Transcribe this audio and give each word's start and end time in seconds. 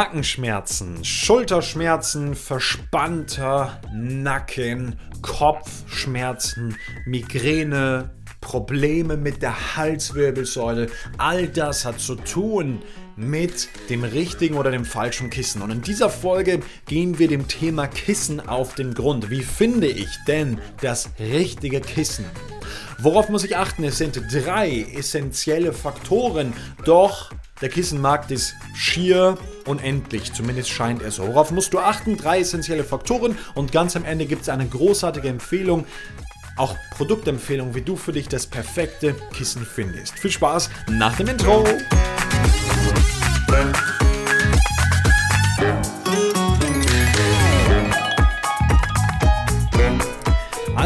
Nackenschmerzen, 0.00 1.04
Schulterschmerzen, 1.04 2.34
verspannter 2.34 3.78
Nacken, 3.92 4.98
Kopfschmerzen, 5.20 6.78
Migräne, 7.04 8.08
Probleme 8.40 9.18
mit 9.18 9.42
der 9.42 9.76
Halswirbelsäule, 9.76 10.86
all 11.18 11.48
das 11.48 11.84
hat 11.84 12.00
zu 12.00 12.14
tun 12.14 12.80
mit 13.14 13.68
dem 13.90 14.02
richtigen 14.02 14.56
oder 14.56 14.70
dem 14.70 14.86
falschen 14.86 15.28
Kissen. 15.28 15.60
Und 15.60 15.70
in 15.70 15.82
dieser 15.82 16.08
Folge 16.08 16.60
gehen 16.86 17.18
wir 17.18 17.28
dem 17.28 17.46
Thema 17.46 17.86
Kissen 17.86 18.40
auf 18.40 18.74
den 18.74 18.94
Grund. 18.94 19.28
Wie 19.28 19.42
finde 19.42 19.88
ich 19.88 20.08
denn 20.26 20.62
das 20.80 21.10
richtige 21.18 21.82
Kissen? 21.82 22.24
Worauf 23.00 23.28
muss 23.28 23.44
ich 23.44 23.54
achten? 23.54 23.84
Es 23.84 23.98
sind 23.98 24.18
drei 24.32 24.86
essentielle 24.94 25.74
Faktoren, 25.74 26.54
doch 26.86 27.30
der 27.60 27.68
Kissenmarkt 27.68 28.30
ist 28.30 28.56
schier 28.74 29.36
unendlich, 29.66 30.32
zumindest 30.32 30.70
scheint 30.70 31.02
er 31.02 31.10
so. 31.10 31.26
Worauf 31.26 31.50
musst 31.50 31.72
du 31.74 31.78
achten? 31.78 32.16
Drei 32.16 32.40
essentielle 32.40 32.84
Faktoren 32.84 33.36
und 33.54 33.72
ganz 33.72 33.96
am 33.96 34.04
Ende 34.04 34.26
gibt 34.26 34.42
es 34.42 34.48
eine 34.48 34.66
großartige 34.66 35.28
Empfehlung, 35.28 35.86
auch 36.56 36.76
Produktempfehlung, 36.96 37.74
wie 37.74 37.82
du 37.82 37.96
für 37.96 38.12
dich 38.12 38.28
das 38.28 38.46
perfekte 38.46 39.14
Kissen 39.32 39.64
findest. 39.64 40.18
Viel 40.18 40.30
Spaß 40.30 40.70
nach 40.90 41.16
dem 41.16 41.28
Intro! 41.28 41.64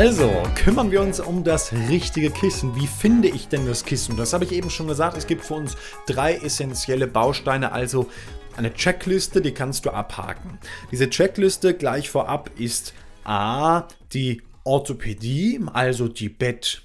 Also, 0.05 0.31
kümmern 0.55 0.91
wir 0.91 1.01
uns 1.01 1.19
um 1.19 1.45
das 1.45 1.73
richtige 1.73 2.31
Kissen. 2.31 2.77
Wie 2.77 2.87
finde 2.87 3.27
ich 3.27 3.49
denn 3.49 3.66
das 3.66 3.87
Kissen? 3.87 4.19
Das 4.19 4.35
habe 4.35 4.45
ich 4.45 4.52
eben 4.52 4.69
schon 4.69 4.87
gesagt. 4.87 5.16
Es 5.16 5.27
gibt 5.27 5.43
für 5.43 5.55
uns 5.55 5.79
drei 6.05 6.35
essentielle 6.35 7.07
Bausteine, 7.07 7.73
also 7.73 8.11
eine 8.55 8.74
Checkliste, 8.74 9.41
die 9.41 9.52
kannst 9.52 9.87
du 9.87 9.91
abhaken. 9.91 10.59
Diese 10.93 11.09
Checkliste 11.09 11.73
gleich 11.73 12.11
vorab 12.11 12.51
ist 12.59 12.93
A, 13.24 13.88
die 14.13 14.43
Orthopädie, 14.63 15.63
also 15.73 16.07
die 16.07 16.29
Bett. 16.29 16.83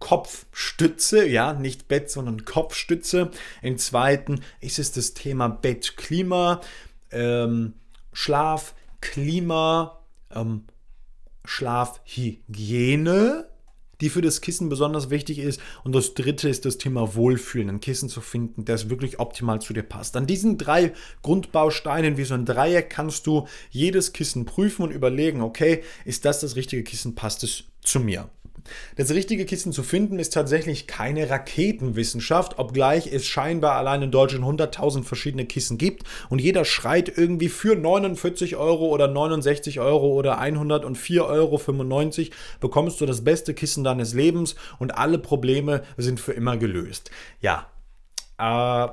Kopfstütze, 0.00 1.24
ja, 1.24 1.52
nicht 1.52 1.86
Bett, 1.86 2.10
sondern 2.10 2.44
Kopfstütze. 2.44 3.30
Im 3.62 3.78
zweiten 3.78 4.40
ist 4.58 4.80
es 4.80 4.90
das 4.90 5.14
Thema 5.14 5.46
Bettklima, 5.46 6.60
ähm, 7.12 7.74
Schlaf, 8.12 8.74
Klima, 9.00 10.00
ähm, 10.34 10.64
Schlafhygiene, 11.44 13.48
die 14.00 14.10
für 14.10 14.20
das 14.20 14.40
Kissen 14.40 14.68
besonders 14.68 15.10
wichtig 15.10 15.38
ist. 15.38 15.60
Und 15.84 15.94
das 15.94 16.14
dritte 16.14 16.48
ist 16.48 16.64
das 16.64 16.76
Thema 16.76 17.14
Wohlfühlen, 17.14 17.68
ein 17.68 17.80
Kissen 17.80 18.08
zu 18.08 18.20
finden, 18.20 18.64
das 18.64 18.90
wirklich 18.90 19.20
optimal 19.20 19.60
zu 19.60 19.72
dir 19.72 19.84
passt. 19.84 20.16
An 20.16 20.26
diesen 20.26 20.58
drei 20.58 20.92
Grundbausteinen 21.22 22.16
wie 22.16 22.24
so 22.24 22.34
ein 22.34 22.44
Dreieck 22.44 22.90
kannst 22.90 23.26
du 23.26 23.46
jedes 23.70 24.12
Kissen 24.12 24.44
prüfen 24.44 24.82
und 24.82 24.90
überlegen, 24.90 25.40
okay, 25.40 25.84
ist 26.04 26.24
das 26.24 26.40
das 26.40 26.56
richtige 26.56 26.82
Kissen, 26.82 27.14
passt 27.14 27.44
es 27.44 27.64
zu 27.80 28.00
mir? 28.00 28.28
Das 28.96 29.10
richtige 29.10 29.44
Kissen 29.44 29.72
zu 29.72 29.82
finden 29.82 30.18
ist 30.18 30.32
tatsächlich 30.32 30.86
keine 30.86 31.28
Raketenwissenschaft, 31.28 32.58
obgleich 32.58 33.12
es 33.12 33.26
scheinbar 33.26 33.76
allein 33.76 34.02
in 34.02 34.10
Deutschland 34.10 34.44
100.000 34.44 35.04
verschiedene 35.04 35.46
Kissen 35.46 35.78
gibt 35.78 36.04
und 36.28 36.40
jeder 36.40 36.64
schreit 36.64 37.12
irgendwie 37.16 37.48
für 37.48 37.76
49 37.76 38.56
Euro 38.56 38.88
oder 38.88 39.08
69 39.08 39.80
Euro 39.80 40.08
oder 40.12 40.40
104,95 40.40 41.20
Euro 41.20 41.60
bekommst 42.60 43.00
du 43.00 43.06
das 43.06 43.24
beste 43.24 43.54
Kissen 43.54 43.84
deines 43.84 44.14
Lebens 44.14 44.54
und 44.78 44.96
alle 44.96 45.18
Probleme 45.18 45.82
sind 45.96 46.20
für 46.20 46.32
immer 46.32 46.56
gelöst. 46.56 47.10
Ja, 47.40 47.66
äh, 48.38 48.88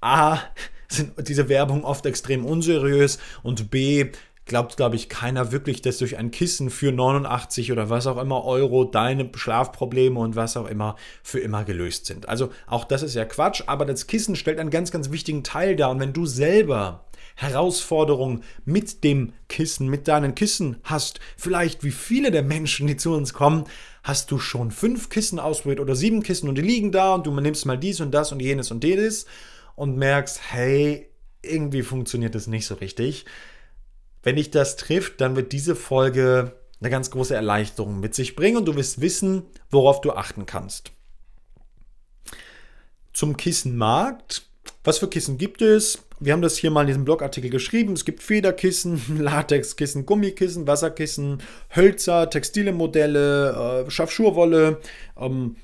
A, 0.00 0.38
sind 0.88 1.28
diese 1.28 1.48
Werbung 1.48 1.84
oft 1.84 2.04
extrem 2.06 2.44
unseriös 2.44 3.18
und 3.42 3.70
B, 3.70 4.10
glaubt, 4.50 4.76
glaube 4.76 4.96
ich, 4.96 5.08
keiner 5.08 5.52
wirklich, 5.52 5.80
dass 5.80 5.98
durch 5.98 6.18
ein 6.18 6.32
Kissen 6.32 6.70
für 6.70 6.90
89 6.90 7.70
oder 7.70 7.88
was 7.88 8.08
auch 8.08 8.20
immer 8.20 8.44
Euro 8.44 8.84
deine 8.84 9.30
Schlafprobleme 9.32 10.18
und 10.18 10.34
was 10.34 10.56
auch 10.56 10.66
immer 10.66 10.96
für 11.22 11.38
immer 11.38 11.62
gelöst 11.62 12.06
sind. 12.06 12.28
Also 12.28 12.50
auch 12.66 12.84
das 12.84 13.04
ist 13.04 13.14
ja 13.14 13.24
Quatsch, 13.24 13.62
aber 13.68 13.84
das 13.84 14.08
Kissen 14.08 14.34
stellt 14.34 14.58
einen 14.58 14.70
ganz, 14.70 14.90
ganz 14.90 15.12
wichtigen 15.12 15.44
Teil 15.44 15.76
dar. 15.76 15.90
Und 15.90 16.00
wenn 16.00 16.12
du 16.12 16.26
selber 16.26 17.04
Herausforderungen 17.36 18.42
mit 18.64 19.04
dem 19.04 19.34
Kissen, 19.48 19.86
mit 19.86 20.08
deinen 20.08 20.34
Kissen 20.34 20.78
hast, 20.82 21.20
vielleicht 21.36 21.84
wie 21.84 21.92
viele 21.92 22.32
der 22.32 22.42
Menschen, 22.42 22.88
die 22.88 22.96
zu 22.96 23.14
uns 23.14 23.32
kommen, 23.32 23.64
hast 24.02 24.32
du 24.32 24.40
schon 24.40 24.72
fünf 24.72 25.10
Kissen 25.10 25.38
ausprobiert 25.38 25.78
oder 25.78 25.94
sieben 25.94 26.24
Kissen 26.24 26.48
und 26.48 26.56
die 26.56 26.62
liegen 26.62 26.90
da 26.90 27.14
und 27.14 27.24
du 27.24 27.40
nimmst 27.40 27.66
mal 27.66 27.78
dies 27.78 28.00
und 28.00 28.10
das 28.10 28.32
und 28.32 28.40
jenes 28.40 28.72
und 28.72 28.82
jenes 28.82 29.26
und 29.76 29.96
merkst, 29.96 30.40
hey, 30.50 31.06
irgendwie 31.40 31.82
funktioniert 31.82 32.34
das 32.34 32.48
nicht 32.48 32.66
so 32.66 32.74
richtig 32.74 33.26
wenn 34.22 34.36
dich 34.36 34.50
das 34.50 34.76
trifft, 34.76 35.20
dann 35.20 35.36
wird 35.36 35.52
diese 35.52 35.74
Folge 35.74 36.52
eine 36.80 36.90
ganz 36.90 37.10
große 37.10 37.34
Erleichterung 37.34 38.00
mit 38.00 38.14
sich 38.14 38.36
bringen 38.36 38.56
und 38.56 38.64
du 38.66 38.76
wirst 38.76 39.00
wissen, 39.00 39.42
worauf 39.70 40.00
du 40.00 40.12
achten 40.12 40.46
kannst. 40.46 40.92
Zum 43.12 43.36
Kissenmarkt. 43.36 44.46
Was 44.82 44.98
für 44.98 45.08
Kissen 45.08 45.36
gibt 45.36 45.60
es? 45.60 45.98
Wir 46.20 46.32
haben 46.32 46.42
das 46.42 46.56
hier 46.56 46.70
mal 46.70 46.82
in 46.82 46.86
diesem 46.86 47.04
Blogartikel 47.04 47.50
geschrieben. 47.50 47.92
Es 47.92 48.04
gibt 48.04 48.22
Federkissen, 48.22 49.00
Latexkissen, 49.18 50.06
Gummikissen, 50.06 50.66
Wasserkissen, 50.66 51.42
Hölzer, 51.74 52.30
textile 52.30 52.72
Modelle, 52.72 53.84
äh, 53.86 53.90
Schafschurwolle, 53.90 54.80
ähm, 55.18 55.56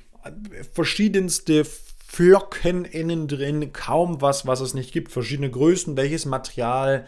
verschiedenste 0.73 1.65
Flocken 2.07 2.85
innen 2.85 3.27
drin, 3.27 3.73
kaum 3.73 4.21
was, 4.21 4.47
was 4.47 4.61
es 4.61 4.73
nicht 4.73 4.93
gibt, 4.93 5.11
verschiedene 5.11 5.49
Größen, 5.49 5.97
welches 5.97 6.25
Material, 6.25 7.05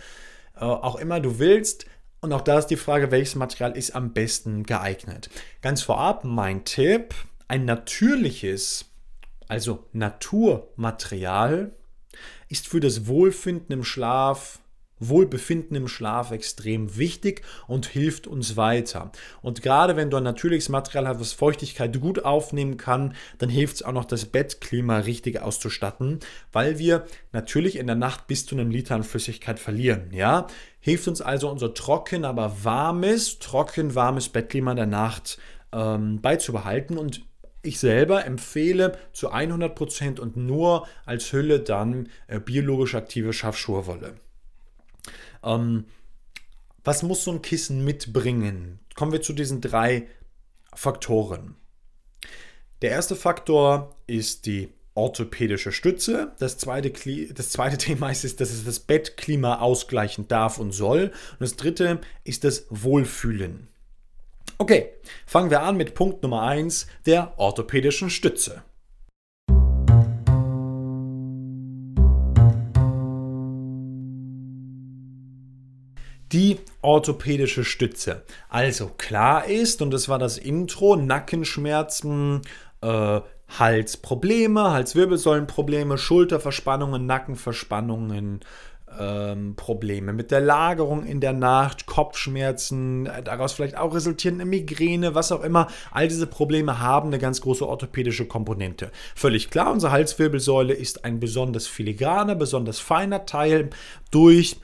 auch 0.66 0.96
immer 0.98 1.20
du 1.20 1.40
willst. 1.40 1.86
Und 2.22 2.34
auch 2.34 2.42
da 2.42 2.60
ist 2.60 2.68
die 2.68 2.76
Frage, 2.76 3.12
welches 3.12 3.36
Material 3.36 3.78
ist 3.78 3.96
am 3.96 4.14
besten 4.14 4.64
geeignet. 4.64 5.30
Ganz 5.62 5.82
vorab 5.82 6.26
mein 6.26 6.66
Tipp, 6.66 7.16
ein 7.48 7.66
natürliches, 7.66 8.86
also 9.48 9.86
Naturmaterial, 9.94 11.72
ist 12.50 12.68
für 12.68 12.80
das 12.80 13.08
Wohlfinden 13.08 13.72
im 13.72 13.84
Schlaf 13.84 14.60
Wohlbefinden 15.00 15.76
im 15.76 15.88
Schlaf 15.88 16.32
extrem 16.32 16.98
wichtig 16.98 17.42
und 17.68 17.86
hilft 17.86 18.28
uns 18.28 18.58
weiter. 18.58 19.12
Und 19.42 19.62
gerade 19.62 19.96
wenn 19.96 20.10
du 20.10 20.18
ein 20.18 20.24
natürliches 20.24 20.70
Material 20.70 21.08
hast, 21.08 21.20
was 21.20 21.34
Feuchtigkeit 21.34 22.00
gut 22.00 22.24
aufnehmen 22.26 22.78
kann, 22.78 23.16
dann 23.38 23.50
hilft 23.50 23.78
es 23.78 23.84
auch 23.84 23.92
noch, 23.92 24.06
das 24.06 24.26
Bettklima 24.26 25.00
richtig 25.00 25.42
auszustatten, 25.42 26.20
weil 26.52 26.80
wir 26.80 27.06
natürlich 27.32 27.78
in 27.78 27.88
der 27.88 27.96
Nacht 27.96 28.28
bis 28.28 28.46
zu 28.46 28.56
einem 28.56 28.72
Liter 28.72 28.96
an 28.96 29.04
Flüssigkeit 29.04 29.60
verlieren. 29.60 30.10
Ja? 30.12 30.48
Hilft 30.80 31.08
uns 31.08 31.22
also 31.22 31.50
unser 31.50 31.74
trocken, 31.74 32.26
aber 32.26 32.64
warmes, 32.64 33.40
trocken, 33.40 33.96
warmes 33.96 34.30
Bettklima 34.30 34.74
der 34.74 34.86
Nacht 34.86 35.38
ähm, 35.72 36.22
beizubehalten 36.22 36.98
und 36.98 37.22
ich 37.62 37.80
selber 37.80 38.26
empfehle 38.26 38.98
zu 39.12 39.34
100% 39.34 40.20
und 40.20 40.38
nur 40.38 40.88
als 41.06 41.34
Hülle 41.34 41.60
dann 41.60 42.10
äh, 42.28 42.40
biologisch 42.40 42.96
aktive 42.96 43.34
Schafschurwolle. 43.34 44.16
Ähm, 45.44 45.86
was 46.84 47.04
muss 47.04 47.24
so 47.24 47.32
ein 47.32 47.42
Kissen 47.42 47.84
mitbringen? 47.84 48.80
Kommen 48.96 49.12
wir 49.12 49.22
zu 49.22 49.34
diesen 49.34 49.62
drei 49.62 50.08
Faktoren. 50.74 51.56
Der 52.82 52.92
erste 52.92 53.16
Faktor 53.16 53.96
ist 54.08 54.46
die 54.46 54.70
orthopädische 54.96 55.72
Stütze. 55.72 56.34
Das 56.40 56.58
zweite, 56.58 56.92
das 57.34 57.50
zweite 57.50 57.78
Thema 57.86 58.12
ist, 58.12 58.40
dass 58.40 58.52
es 58.52 58.66
das 58.66 58.80
Bettklima 58.80 59.60
ausgleichen 59.60 60.28
darf 60.28 60.60
und 60.60 60.72
soll. 60.72 61.12
Und 61.32 61.42
das 61.42 61.56
dritte 61.56 62.02
ist 62.24 62.44
das 62.44 62.66
Wohlfühlen. 62.70 63.68
Okay, 64.58 64.90
fangen 65.26 65.50
wir 65.50 65.62
an 65.62 65.78
mit 65.78 65.96
Punkt 65.96 66.22
Nummer 66.22 66.44
1, 66.44 66.88
der 67.06 67.34
orthopädischen 67.38 68.10
Stütze. 68.10 68.64
Die 76.32 76.60
orthopädische 76.82 77.64
Stütze. 77.64 78.24
Also 78.50 78.92
klar 78.98 79.46
ist, 79.46 79.82
und 79.82 79.92
das 79.92 80.10
war 80.10 80.20
das 80.20 80.38
Intro, 80.38 80.96
Nackenschmerzen, 80.96 82.42
äh, 82.82 83.22
Halsprobleme, 83.58 84.72
Halswirbelsäulenprobleme, 84.72 85.98
Schulterverspannungen, 85.98 87.06
Nackenverspannungen, 87.06 88.42
ähm, 88.98 89.56
Probleme 89.56 90.14
mit 90.14 90.32
der 90.32 90.42
Lagerung 90.42 91.06
in 91.06 91.20
der 91.20 91.34
Nacht, 91.34 91.86
Kopfschmerzen, 91.86 93.06
äh, 93.06 93.24
daraus 93.24 93.54
vielleicht 93.54 93.78
auch 93.78 93.94
resultierende 93.94 94.46
Migräne, 94.46 95.16
was 95.16 95.32
auch 95.32 95.44
immer. 95.44 95.68
All 95.92 96.08
diese 96.08 96.28
Probleme 96.28 96.80
haben 96.80 97.10
eine 97.10 97.20
ganz 97.20 97.42
große 97.42 97.68
orthopädische 97.68 98.26
Komponente. 98.26 98.92
Völlig 99.16 99.50
klar, 99.50 99.72
unsere 99.72 99.92
Halswirbelsäule 99.92 100.74
ist 100.74 101.06
ein 101.06 101.20
besonders 101.20 101.68
filigraner, 101.68 102.36
besonders 102.36 102.80
feiner 102.80 103.26
Teil 103.26 103.70
durch 104.12 104.58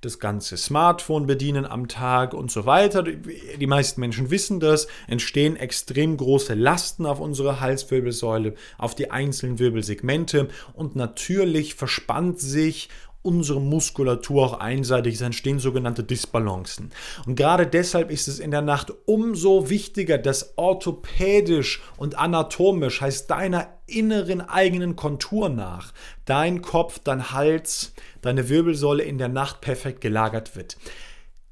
das 0.00 0.18
ganze 0.18 0.56
Smartphone 0.56 1.26
bedienen 1.26 1.66
am 1.66 1.88
Tag 1.88 2.34
und 2.34 2.50
so 2.50 2.66
weiter. 2.66 3.02
Die 3.02 3.66
meisten 3.66 4.00
Menschen 4.00 4.30
wissen 4.30 4.60
das. 4.60 4.88
Entstehen 5.06 5.56
extrem 5.56 6.16
große 6.16 6.54
Lasten 6.54 7.06
auf 7.06 7.20
unsere 7.20 7.60
Halswirbelsäule, 7.60 8.54
auf 8.78 8.94
die 8.94 9.10
einzelnen 9.10 9.58
Wirbelsegmente 9.58 10.48
und 10.74 10.96
natürlich 10.96 11.74
verspannt 11.74 12.40
sich 12.40 12.88
unsere 13.28 13.60
Muskulatur 13.60 14.46
auch 14.46 14.60
einseitig 14.60 15.14
ist, 15.14 15.20
entstehen 15.20 15.58
sogenannte 15.58 16.02
Disbalancen. 16.02 16.90
Und 17.26 17.36
gerade 17.36 17.66
deshalb 17.66 18.10
ist 18.10 18.26
es 18.26 18.38
in 18.38 18.50
der 18.50 18.62
Nacht 18.62 18.90
umso 19.04 19.68
wichtiger, 19.68 20.16
dass 20.16 20.54
orthopädisch 20.56 21.82
und 21.98 22.18
anatomisch, 22.18 23.02
heißt 23.02 23.30
deiner 23.30 23.68
inneren 23.86 24.40
eigenen 24.40 24.96
Kontur 24.96 25.50
nach, 25.50 25.92
dein 26.24 26.62
Kopf, 26.62 27.00
dein 27.04 27.32
Hals, 27.32 27.92
deine 28.22 28.48
Wirbelsäule 28.48 29.02
in 29.02 29.18
der 29.18 29.28
Nacht 29.28 29.60
perfekt 29.60 30.00
gelagert 30.00 30.56
wird. 30.56 30.78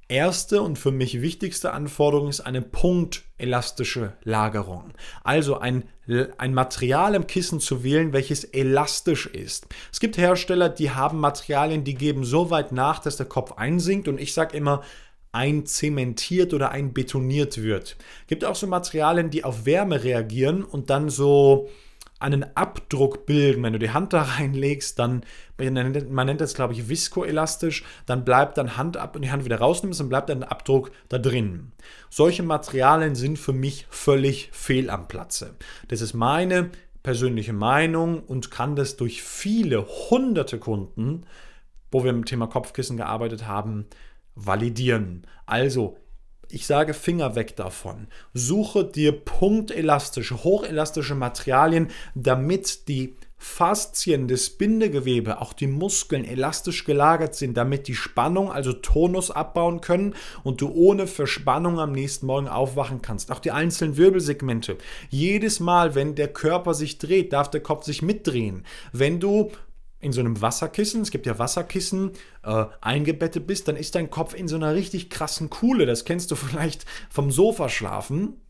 Erste 0.09 0.63
und 0.63 0.79
für 0.79 0.93
mich 0.93 1.21
wichtigste 1.21 1.73
Anforderung 1.73 2.29
ist 2.29 2.41
eine 2.41 2.63
punktelastische 2.63 4.13
Lagerung. 4.23 4.93
Also 5.25 5.59
ein, 5.59 5.85
ein 6.39 6.55
Material 6.55 7.17
im 7.17 7.27
Kissen 7.27 7.59
zu 7.59 7.83
wählen, 7.83 8.13
welches 8.13 8.45
elastisch 8.45 9.27
ist. 9.27 9.67
Es 9.93 9.99
gibt 9.99 10.17
Hersteller, 10.17 10.69
die 10.69 10.93
haben 10.93 11.19
Materialien, 11.19 11.83
die 11.83 11.95
geben 11.95 12.25
so 12.25 12.51
weit 12.51 12.71
nach, 12.71 13.01
dass 13.01 13.17
der 13.17 13.27
Kopf 13.27 13.53
einsinkt 13.53 14.07
und 14.07 14.21
ich 14.21 14.33
sage 14.33 14.57
immer, 14.57 14.83
einzementiert 15.33 16.55
oder 16.55 16.71
einbetoniert 16.71 17.61
wird. 17.61 17.97
Es 18.23 18.27
Gibt 18.29 18.45
auch 18.45 18.55
so 18.55 18.69
Materialien, 18.69 19.31
die 19.31 19.45
auf 19.45 19.67
Wärme 19.67 20.05
reagieren 20.05 20.63
und 20.63 20.89
dann 20.89 21.11
so 21.11 21.69
einen 22.19 22.45
Abdruck 22.57 23.27
bilden. 23.27 23.63
Wenn 23.63 23.73
du 23.73 23.79
die 23.79 23.91
Hand 23.91 24.13
da 24.13 24.23
reinlegst, 24.23 24.99
dann, 24.99 25.23
man 25.59 26.27
nennt 26.27 26.41
das, 26.41 26.55
glaube 26.55 26.73
ich, 26.73 26.89
viskoelastisch, 26.89 27.85
dann 28.07 28.25
bleibt 28.25 28.59
dann 28.59 28.77
Hand 28.77 28.97
ab 28.97 29.17
und 29.17 29.23
die 29.23 29.31
Hand 29.31 29.45
wieder 29.45 29.59
rausnimmst, 29.59 30.01
dann 30.01 30.09
bleibt 30.09 30.31
ein 30.31 30.43
Abdruck 30.43 30.91
da 31.09 31.19
drin. 31.19 31.73
Solche 32.11 32.43
Materialien 32.43 33.15
sind 33.15 33.39
für 33.39 33.53
mich 33.53 33.87
völlig 33.91 34.49
fehl 34.53 34.91
am 34.91 35.09
Platze. 35.09 35.57
Das 35.89 36.01
ist 36.01 36.15
meine 36.15 36.71
persönliche 37.03 37.53
Meinung 37.53 38.23
und 38.25 38.51
kann 38.51 38.75
das 38.77 38.97
durch 38.97 39.23
viele 39.23 39.87
hunderte 40.11 40.59
Kunden, 40.59 41.25
wo 41.93 42.03
wir 42.03 42.13
dem 42.13 42.25
Thema 42.25 42.49
Kopfkissen 42.49 42.97
gearbeitet 42.97 43.47
haben, 43.47 43.87
validieren. 44.35 45.27
Also 45.47 45.99
ich 46.51 46.67
sage 46.67 46.95
Finger 46.95 47.35
weg 47.35 47.57
davon. 47.57 48.09
Suche 48.35 48.85
dir 48.85 49.13
punktelastische, 49.13 50.45
hochelastische 50.45 51.15
Materialien, 51.15 51.89
damit 52.15 52.89
die 52.89 53.17
Faszien 53.39 54.29
des 54.29 54.51
Bindegewebe, 54.51 55.41
auch 55.43 55.53
die 55.53 55.67
Muskeln 55.67 56.25
elastisch 56.25 56.85
gelagert 56.85 57.35
sind, 57.35 57.57
damit 57.57 57.87
die 57.87 57.95
Spannung, 57.95 58.51
also 58.51 58.73
Tonus 58.73 59.31
abbauen 59.31 59.83
können 59.83 60.15
und 60.43 60.63
du 60.63 60.71
ohne 60.71 61.07
Verspannung 61.07 61.79
am 61.79 61.93
nächsten 61.93 62.27
Morgen 62.27 62.49
aufwachen 62.49 63.03
kannst. 63.03 63.31
Auch 63.31 63.39
die 63.39 63.51
einzelnen 63.51 63.99
Wirbelsegmente. 63.99 64.79
Jedes 65.11 65.61
Mal, 65.61 65.95
wenn 65.95 66.15
der 66.15 66.29
Körper 66.29 66.73
sich 66.73 66.97
dreht, 66.99 67.35
darf 67.35 67.51
der 67.51 67.61
Kopf 67.61 67.85
sich 67.85 68.01
mitdrehen. 68.01 68.65
Wenn 68.93 69.21
du 69.21 69.51
in 69.99 70.13
so 70.13 70.21
einem 70.21 70.41
Wasserkissen, 70.41 71.03
es 71.03 71.11
gibt 71.11 71.27
ja 71.27 71.39
Wasserkissen, 71.39 72.13
äh, 72.43 72.67
eingebettet 72.81 73.47
bist, 73.47 73.69
dann 73.69 73.77
ist 73.77 73.95
dein 73.95 74.11
Kopf 74.11 74.35
in 74.35 74.49
so 74.49 74.57
einer 74.57 74.75
richtig 74.75 75.11
krassen 75.11 75.51
Kuhle. 75.51 75.87
Das 75.87 76.05
kennst 76.05 76.31
du 76.31 76.37
vielleicht 76.37 76.85
vom 77.11 77.31
Sofa 77.31 77.69
schlafen. 77.69 78.41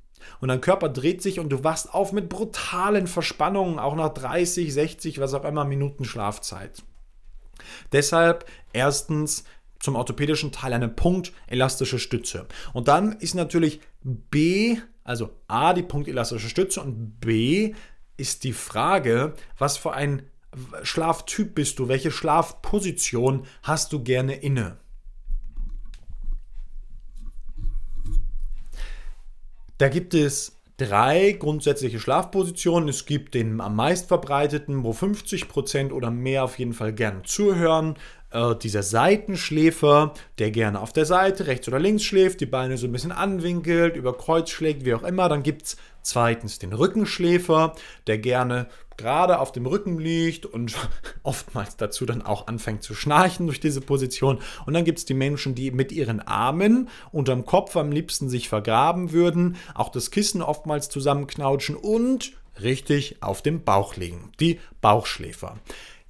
Und 0.41 0.49
dein 0.49 0.61
Körper 0.61 0.89
dreht 0.89 1.23
sich 1.23 1.39
und 1.39 1.51
du 1.51 1.63
wachst 1.63 1.95
auf 1.95 2.13
mit 2.13 2.29
brutalen 2.29 3.07
Verspannungen, 3.07 3.79
auch 3.79 3.95
nach 3.95 4.13
30, 4.13 4.73
60, 4.73 5.21
was 5.21 5.35
auch 5.35 5.45
immer 5.45 5.65
Minuten 5.65 6.05
Schlafzeit. 6.05 6.83
Deshalb 7.93 8.45
erstens 8.73 9.45
zum 9.79 9.95
orthopädischen 9.95 10.53
Teil 10.53 10.73
eine 10.73 10.89
punktelastische 10.89 11.99
Stütze. 11.99 12.47
Und 12.73 12.89
dann 12.89 13.13
ist 13.13 13.35
natürlich 13.35 13.81
B, 14.03 14.79
also 15.05 15.31
A 15.47 15.75
die 15.75 15.83
punktelastische 15.83 16.49
Stütze 16.49 16.81
und 16.81 17.21
B 17.21 17.75
ist 18.17 18.45
die 18.45 18.53
Frage, 18.53 19.35
was 19.59 19.77
für 19.77 19.93
ein 19.93 20.23
Schlaftyp 20.83 21.55
bist 21.55 21.79
du? 21.79 21.89
Welche 21.89 22.11
Schlafposition 22.11 23.47
hast 23.63 23.93
du 23.93 24.03
gerne 24.03 24.37
inne? 24.37 24.79
Da 29.79 29.89
gibt 29.89 30.15
es 30.15 30.57
drei 30.79 31.33
grundsätzliche 31.33 32.01
Schlafpositionen. 32.01 32.89
Es 32.89 33.07
gibt 33.07 33.35
den 33.35 33.61
am 33.61 33.77
meist 33.77 34.09
verbreiteten, 34.09 34.85
wo 34.85 34.93
50% 34.93 35.93
oder 35.93 36.11
mehr 36.11 36.45
auf 36.45 36.59
jeden 36.59 36.73
Fall 36.73 36.93
gern 36.93 37.25
zuhören. 37.25 37.97
Äh, 38.31 38.55
dieser 38.57 38.83
Seitenschläfer, 38.83 40.15
der 40.39 40.51
gerne 40.51 40.81
auf 40.81 40.93
der 40.93 41.07
Seite 41.07 41.47
rechts 41.47 41.69
oder 41.69 41.79
links 41.79 42.05
schläft, 42.05 42.41
die 42.41 42.47
Beine 42.47 42.79
so 42.79 42.87
ein 42.87 42.93
bisschen 42.93 43.13
anwinkelt, 43.13 43.97
über 43.97 44.17
Kreuz 44.17 44.51
schlägt, 44.51 44.85
wie 44.85 44.95
auch 44.95 45.03
immer. 45.03 45.29
Dann 45.29 45.43
gibt 45.43 45.63
es 45.63 45.77
zweitens 46.03 46.59
den 46.59 46.73
Rückenschläfer, 46.73 47.75
der 48.07 48.19
gerne 48.19 48.69
gerade 48.97 49.39
auf 49.39 49.53
dem 49.53 49.67
Rücken 49.67 49.99
liegt 49.99 50.47
und 50.47 50.75
oftmals 51.23 51.77
dazu 51.77 52.07
dann 52.07 52.23
auch 52.23 52.47
anfängt 52.47 52.83
zu 52.83 52.95
schnarchen 52.95 53.47
durch 53.47 53.61
diese 53.61 53.81
Position. 53.81 54.39
Und 54.65 54.75
dann 54.75 54.85
gibt 54.85 54.99
es 54.99 55.05
die 55.05 55.15
Menschen, 55.15 55.55
die 55.55 55.71
mit 55.71 55.93
ihren 55.93 56.21
Armen 56.21 56.89
unterm 57.13 57.45
Kopf 57.45 57.77
am 57.77 57.93
liebsten 57.93 58.29
sich 58.29 58.49
vergraben 58.49 59.13
würden, 59.13 59.57
auch 59.75 59.89
das 59.89 60.11
Kissen 60.11 60.43
oftmals 60.43 60.89
zusammenknautschen 60.89 61.77
und 61.77 62.33
richtig 62.61 63.23
auf 63.23 63.43
dem 63.43 63.65
Bauch 63.65 63.97
liegen. 63.97 64.33
Die 64.41 64.61
Bauchschläfer. 64.81 65.59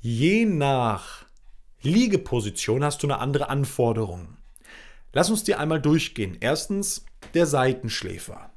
Je 0.01 0.45
nach 0.45 1.25
Liegeposition 1.83 2.85
hast 2.85 3.03
du 3.03 3.07
eine 3.07 3.19
andere 3.19 3.49
Anforderung. 3.49 4.37
Lass 5.13 5.31
uns 5.31 5.45
die 5.45 5.55
einmal 5.55 5.81
durchgehen. 5.81 6.37
Erstens 6.41 7.05
der 7.35 7.47
Seitenschläfer. 7.47 8.51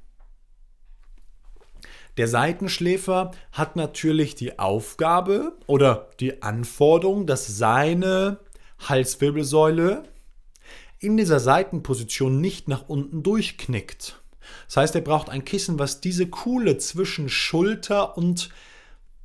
Der 2.19 2.27
Seitenschläfer 2.27 3.31
hat 3.54 3.77
natürlich 3.77 4.36
die 4.36 4.60
Aufgabe 4.60 5.54
oder 5.68 6.10
die 6.19 6.44
Anforderung, 6.44 7.25
dass 7.25 7.48
seine 7.48 8.39
Halswirbelsäule 8.77 10.04
in 11.00 11.16
dieser 11.16 11.39
Seitenposition 11.39 12.42
nicht 12.42 12.68
nach 12.68 12.89
unten 12.89 13.24
durchknickt. 13.24 14.21
Das 14.68 14.75
heißt, 14.75 14.95
er 14.95 15.01
braucht 15.01 15.30
ein 15.30 15.45
Kissen, 15.45 15.80
was 15.80 16.01
diese 16.01 16.27
Kuhle 16.27 16.77
zwischen 16.77 17.30
Schulter 17.30 18.18
und 18.18 18.50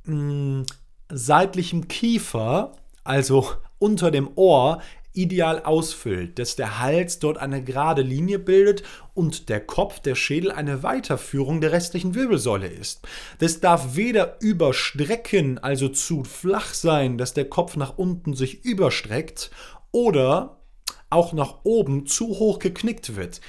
mh, 0.05 0.61
mm, 0.61 0.65
seitlichem 1.09 1.89
Kiefer, 1.89 2.77
also 3.03 3.51
unter 3.77 4.09
dem 4.09 4.29
Ohr, 4.35 4.81
ideal 5.15 5.63
ausfüllt, 5.63 6.37
dass 6.39 6.55
der 6.55 6.79
Hals 6.79 7.19
dort 7.19 7.37
eine 7.37 7.63
gerade 7.63 8.01
Linie 8.01 8.39
bildet 8.39 8.83
und 9.13 9.49
der 9.49 9.59
Kopf, 9.59 9.99
der 9.99 10.15
Schädel 10.15 10.51
eine 10.51 10.83
Weiterführung 10.83 11.61
der 11.61 11.71
restlichen 11.71 12.15
Wirbelsäule 12.15 12.67
ist. 12.67 13.07
Das 13.39 13.59
darf 13.59 13.95
weder 13.95 14.37
überstrecken, 14.41 15.57
also 15.57 15.89
zu 15.89 16.23
flach 16.23 16.73
sein, 16.73 17.17
dass 17.17 17.33
der 17.33 17.49
Kopf 17.49 17.75
nach 17.75 17.97
unten 17.97 18.33
sich 18.33 18.65
überstreckt, 18.65 19.51
oder 19.95 20.59
auch 21.09 21.31
nach 21.31 21.59
oben 21.63 22.05
zu 22.05 22.27
hoch 22.27 22.59
geknickt 22.59 23.15
wird. 23.15 23.39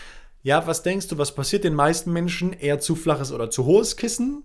Ja, 0.45 0.65
was 0.69 0.85
denkst 0.85 1.09
du, 1.09 1.19
was 1.19 1.35
passiert 1.35 1.65
den 1.65 1.75
meisten 1.75 2.13
Menschen? 2.13 2.53
Eher 2.53 2.79
zu 2.79 2.95
flaches 2.95 3.33
oder 3.33 3.51
zu 3.51 3.65
hohes 3.65 3.97
Kissen? 3.97 4.45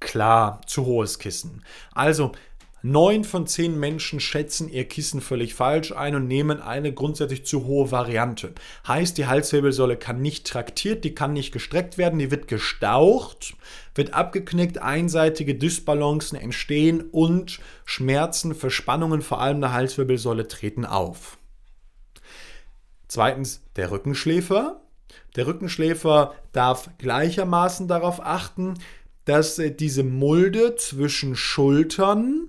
Klar, 0.00 0.60
zu 0.66 0.86
hohes 0.86 1.20
Kissen. 1.20 1.62
Also 1.92 2.32
Neun 2.90 3.24
von 3.24 3.46
zehn 3.46 3.78
Menschen 3.78 4.18
schätzen 4.18 4.70
ihr 4.70 4.86
Kissen 4.86 5.20
völlig 5.20 5.54
falsch 5.54 5.92
ein 5.92 6.14
und 6.14 6.26
nehmen 6.26 6.62
eine 6.62 6.94
grundsätzlich 6.94 7.44
zu 7.44 7.66
hohe 7.66 7.90
Variante. 7.90 8.54
Heißt, 8.86 9.18
die 9.18 9.26
Halswirbelsäule 9.26 9.98
kann 9.98 10.22
nicht 10.22 10.46
traktiert, 10.46 11.04
die 11.04 11.14
kann 11.14 11.34
nicht 11.34 11.52
gestreckt 11.52 11.98
werden, 11.98 12.18
die 12.18 12.30
wird 12.30 12.48
gestaucht, 12.48 13.54
wird 13.94 14.14
abgeknickt, 14.14 14.78
einseitige 14.78 15.54
Dysbalancen 15.54 16.38
entstehen 16.38 17.02
und 17.10 17.60
Schmerzen, 17.84 18.54
Verspannungen 18.54 19.20
vor 19.20 19.42
allem 19.42 19.60
der 19.60 19.72
Halswirbelsäule 19.72 20.48
treten 20.48 20.86
auf. 20.86 21.36
Zweitens 23.06 23.62
der 23.76 23.90
Rückenschläfer. 23.90 24.80
Der 25.36 25.46
Rückenschläfer 25.46 26.34
darf 26.52 26.88
gleichermaßen 26.96 27.86
darauf 27.86 28.24
achten, 28.24 28.74
dass 29.26 29.60
diese 29.78 30.04
Mulde 30.04 30.76
zwischen 30.76 31.36
Schultern 31.36 32.48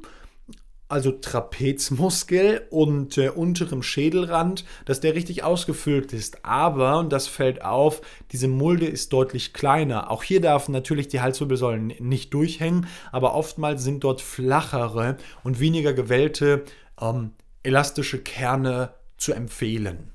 also 0.89 1.11
Trapezmuskel 1.11 2.63
und 2.71 3.17
äh, 3.17 3.29
unterem 3.29 3.83
Schädelrand, 3.83 4.65
dass 4.85 4.99
der 4.99 5.13
richtig 5.13 5.43
ausgefüllt 5.43 6.11
ist. 6.13 6.43
Aber, 6.43 6.97
und 6.97 7.13
das 7.13 7.27
fällt 7.27 7.63
auf, 7.63 8.01
diese 8.31 8.47
Mulde 8.47 8.87
ist 8.87 9.13
deutlich 9.13 9.53
kleiner. 9.53 10.09
Auch 10.09 10.23
hier 10.23 10.41
darf 10.41 10.67
natürlich 10.67 11.07
die 11.07 11.21
Halswirbelsäulen 11.21 11.93
nicht 11.99 12.33
durchhängen, 12.33 12.87
aber 13.11 13.35
oftmals 13.35 13.83
sind 13.83 14.03
dort 14.03 14.19
flachere 14.19 15.17
und 15.43 15.59
weniger 15.59 15.93
gewellte 15.93 16.63
ähm, 16.99 17.31
elastische 17.61 18.19
Kerne 18.19 18.89
zu 19.17 19.33
empfehlen. 19.33 20.11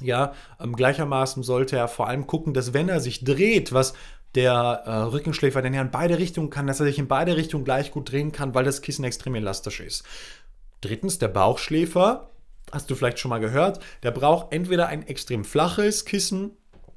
Ja, 0.00 0.32
ähm, 0.58 0.74
gleichermaßen 0.74 1.42
sollte 1.42 1.76
er 1.76 1.88
vor 1.88 2.08
allem 2.08 2.26
gucken, 2.26 2.54
dass 2.54 2.72
wenn 2.72 2.88
er 2.88 3.00
sich 3.00 3.22
dreht, 3.22 3.74
was 3.74 3.92
der 4.34 4.82
äh, 4.84 4.90
Rückenschläfer, 4.90 5.62
den 5.62 5.74
er 5.74 5.82
in 5.82 5.90
beide 5.90 6.18
Richtungen 6.18 6.50
kann, 6.50 6.66
dass 6.66 6.80
er 6.80 6.86
sich 6.86 6.98
in 6.98 7.08
beide 7.08 7.36
Richtungen 7.36 7.64
gleich 7.64 7.90
gut 7.90 8.10
drehen 8.12 8.32
kann, 8.32 8.54
weil 8.54 8.64
das 8.64 8.82
Kissen 8.82 9.04
extrem 9.04 9.34
elastisch 9.34 9.80
ist. 9.80 10.04
Drittens, 10.80 11.18
der 11.18 11.28
Bauchschläfer, 11.28 12.30
hast 12.72 12.90
du 12.90 12.94
vielleicht 12.94 13.18
schon 13.18 13.30
mal 13.30 13.40
gehört, 13.40 13.80
der 14.02 14.12
braucht 14.12 14.52
entweder 14.52 14.86
ein 14.86 15.06
extrem 15.06 15.44
flaches 15.44 16.04
Kissen 16.04 16.52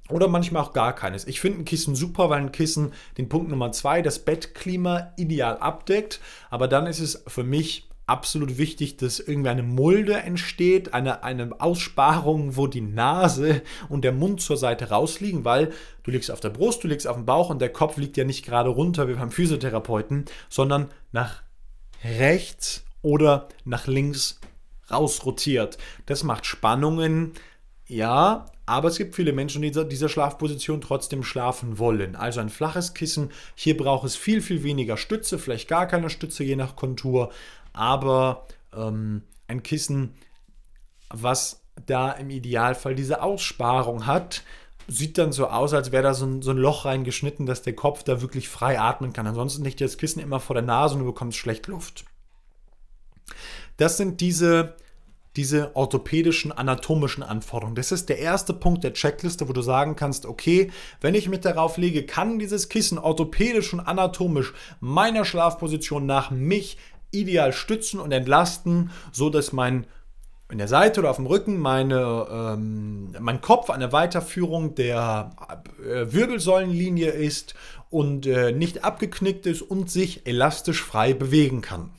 oder 0.09 0.27
manchmal 0.27 0.63
auch 0.63 0.73
gar 0.73 0.93
keines. 0.93 1.25
Ich 1.25 1.39
finde 1.39 1.59
ein 1.59 1.65
Kissen 1.65 1.95
super, 1.95 2.29
weil 2.29 2.41
ein 2.41 2.51
Kissen 2.51 2.93
den 3.17 3.29
Punkt 3.29 3.49
Nummer 3.49 3.71
zwei, 3.71 4.01
das 4.01 4.19
Bettklima 4.19 5.13
ideal 5.17 5.57
abdeckt, 5.57 6.19
aber 6.49 6.67
dann 6.67 6.87
ist 6.87 6.99
es 6.99 7.23
für 7.27 7.43
mich 7.43 7.89
absolut 8.05 8.57
wichtig, 8.57 8.97
dass 8.97 9.19
irgendwie 9.19 9.49
eine 9.49 9.63
Mulde 9.63 10.15
entsteht, 10.15 10.93
eine, 10.93 11.23
eine 11.23 11.59
Aussparung, 11.59 12.57
wo 12.57 12.67
die 12.67 12.81
Nase 12.81 13.61
und 13.89 14.03
der 14.03 14.11
Mund 14.11 14.41
zur 14.41 14.57
Seite 14.57 14.89
rausliegen, 14.89 15.45
weil 15.45 15.71
du 16.03 16.11
liegst 16.11 16.29
auf 16.29 16.39
der 16.39 16.49
Brust, 16.49 16.83
du 16.83 16.87
liegst 16.87 17.07
auf 17.07 17.15
dem 17.15 17.25
Bauch 17.25 17.49
und 17.49 17.59
der 17.59 17.71
Kopf 17.71 17.97
liegt 17.97 18.17
ja 18.17 18.25
nicht 18.25 18.45
gerade 18.45 18.69
runter 18.69 19.07
wie 19.07 19.13
beim 19.13 19.31
Physiotherapeuten, 19.31 20.25
sondern 20.49 20.89
nach 21.11 21.41
rechts 22.03 22.83
oder 23.01 23.47
nach 23.63 23.87
links 23.87 24.39
rausrotiert. 24.91 25.77
Das 26.05 26.23
macht 26.23 26.45
Spannungen, 26.45 27.33
ja, 27.87 28.45
aber 28.65 28.87
es 28.87 28.97
gibt 28.97 29.15
viele 29.15 29.33
Menschen, 29.33 29.61
die 29.61 29.67
in 29.69 29.89
dieser 29.89 30.09
Schlafposition 30.09 30.79
trotzdem 30.79 31.23
schlafen 31.23 31.79
wollen. 31.79 32.15
Also 32.15 32.39
ein 32.39 32.49
flaches 32.49 32.93
Kissen. 32.93 33.31
Hier 33.55 33.75
braucht 33.75 34.05
es 34.05 34.15
viel, 34.15 34.41
viel 34.41 34.63
weniger 34.63 34.95
Stütze, 34.95 35.37
vielleicht 35.37 35.67
gar 35.67 35.85
keine 35.87 36.09
Stütze, 36.09 36.43
je 36.43 36.55
nach 36.55 36.75
Kontur. 36.75 37.31
Aber 37.73 38.47
ähm, 38.75 39.23
ein 39.47 39.63
Kissen, 39.63 40.15
was 41.09 41.61
da 41.85 42.11
im 42.11 42.29
Idealfall 42.29 42.95
diese 42.95 43.21
Aussparung 43.21 44.05
hat, 44.05 44.43
sieht 44.87 45.17
dann 45.17 45.31
so 45.31 45.47
aus, 45.47 45.73
als 45.73 45.91
wäre 45.91 46.03
da 46.03 46.13
so 46.13 46.25
ein, 46.25 46.41
so 46.41 46.51
ein, 46.51 46.57
Loch 46.57 46.85
reingeschnitten, 46.85 47.45
dass 47.45 47.61
der 47.61 47.75
Kopf 47.75 48.03
da 48.03 48.21
wirklich 48.21 48.49
frei 48.49 48.79
atmen 48.79 49.13
kann. 49.13 49.27
Ansonsten 49.27 49.63
liegt 49.63 49.81
das 49.81 49.97
Kissen 49.97 50.19
immer 50.19 50.39
vor 50.39 50.55
der 50.55 50.63
Nase 50.63 50.95
und 50.95 51.01
du 51.01 51.05
bekommst 51.05 51.37
schlecht 51.37 51.67
Luft. 51.67 52.05
Das 53.77 53.97
sind 53.97 54.21
diese 54.21 54.75
diese 55.35 55.75
orthopädischen, 55.75 56.51
anatomischen 56.51 57.23
Anforderungen. 57.23 57.75
Das 57.75 57.91
ist 57.91 58.07
der 58.09 58.19
erste 58.19 58.53
Punkt 58.53 58.83
der 58.83 58.93
Checkliste, 58.93 59.49
wo 59.49 59.53
du 59.53 59.61
sagen 59.61 59.95
kannst, 59.95 60.25
okay, 60.25 60.71
wenn 61.01 61.15
ich 61.15 61.27
mit 61.27 61.43
darauf 61.43 61.77
lege, 61.77 62.05
kann 62.05 62.37
dieses 62.37 62.69
Kissen 62.69 62.99
orthopädisch 62.99 63.73
und 63.73 63.79
anatomisch 63.79 64.53
meiner 64.79 65.25
Schlafposition 65.25 66.05
nach 66.05 66.29
mich 66.29 66.77
ideal 67.13 67.53
stützen 67.53 67.99
und 67.99 68.11
entlasten, 68.11 68.91
so 69.11 69.29
dass 69.29 69.53
mein 69.53 69.85
in 70.53 70.59
der 70.59 70.67
Seite 70.67 70.99
oder 70.99 71.09
auf 71.09 71.15
dem 71.15 71.25
Rücken 71.25 71.57
meine, 71.57 72.27
ähm, 72.29 73.15
mein 73.19 73.41
Kopf 73.41 73.71
eine 73.71 73.91
Weiterführung 73.91 74.75
der 74.75 75.31
äh, 75.81 76.13
Wirbelsäulenlinie 76.13 77.09
ist 77.09 77.55
und 77.89 78.27
äh, 78.27 78.51
nicht 78.51 78.83
abgeknickt 78.83 79.47
ist 79.47 79.63
und 79.63 79.89
sich 79.89 80.27
elastisch 80.27 80.83
frei 80.83 81.13
bewegen 81.13 81.61
kann. 81.61 81.91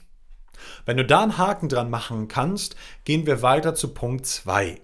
Wenn 0.87 0.97
du 0.97 1.05
da 1.05 1.23
einen 1.23 1.37
Haken 1.37 1.69
dran 1.69 1.91
machen 1.91 2.29
kannst, 2.29 2.77
gehen 3.05 3.27
wir 3.27 3.43
weiter 3.43 3.75
zu 3.75 3.93
Punkt 3.93 4.27
2. 4.27 4.81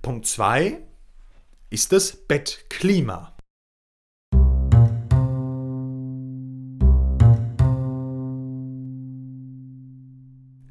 Punkt 0.00 0.26
2 0.26 0.78
ist 1.70 1.92
das 1.92 2.16
Bettklima. 2.16 3.33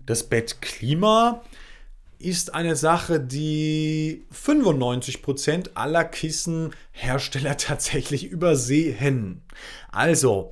Das 0.06 0.24
Bettklima 0.24 1.42
ist 2.20 2.54
eine 2.54 2.76
Sache, 2.76 3.20
die 3.20 4.26
95% 4.34 5.72
aller 5.76 6.04
Kissenhersteller 6.06 7.58
tatsächlich 7.58 8.26
übersehen. 8.26 9.42
Also, 9.92 10.52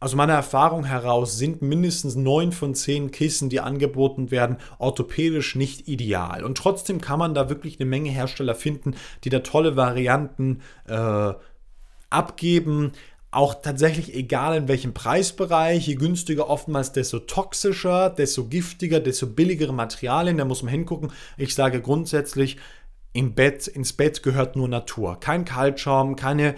aus 0.00 0.14
meiner 0.14 0.34
Erfahrung 0.34 0.84
heraus 0.84 1.38
sind 1.38 1.62
mindestens 1.62 2.16
neun 2.16 2.50
von 2.50 2.74
zehn 2.74 3.10
Kissen, 3.10 3.50
die 3.50 3.60
angeboten 3.60 4.30
werden, 4.30 4.56
orthopädisch 4.78 5.54
nicht 5.54 5.86
ideal. 5.86 6.42
Und 6.42 6.58
trotzdem 6.58 7.00
kann 7.00 7.18
man 7.18 7.34
da 7.34 7.48
wirklich 7.48 7.78
eine 7.78 7.88
Menge 7.88 8.10
Hersteller 8.10 8.54
finden, 8.54 8.96
die 9.22 9.30
da 9.30 9.40
tolle 9.40 9.76
Varianten 9.76 10.60
äh, 10.88 11.34
abgeben. 12.10 12.92
Auch 13.32 13.54
tatsächlich 13.54 14.14
egal 14.14 14.56
in 14.58 14.68
welchem 14.68 14.92
Preisbereich, 14.92 15.86
je 15.86 15.94
günstiger 15.94 16.50
oftmals, 16.50 16.92
desto 16.92 17.18
toxischer, 17.18 18.10
desto 18.10 18.44
giftiger, 18.44 19.00
desto 19.00 19.26
billigere 19.26 19.72
Materialien, 19.72 20.36
da 20.36 20.44
muss 20.44 20.62
man 20.62 20.70
hingucken. 20.70 21.10
Ich 21.38 21.54
sage 21.54 21.80
grundsätzlich, 21.80 22.58
im 23.14 23.34
Bett, 23.34 23.66
ins 23.66 23.94
Bett 23.94 24.22
gehört 24.22 24.54
nur 24.54 24.68
Natur. 24.68 25.18
Kein 25.18 25.46
Kaltschaum, 25.46 26.14
keine 26.14 26.56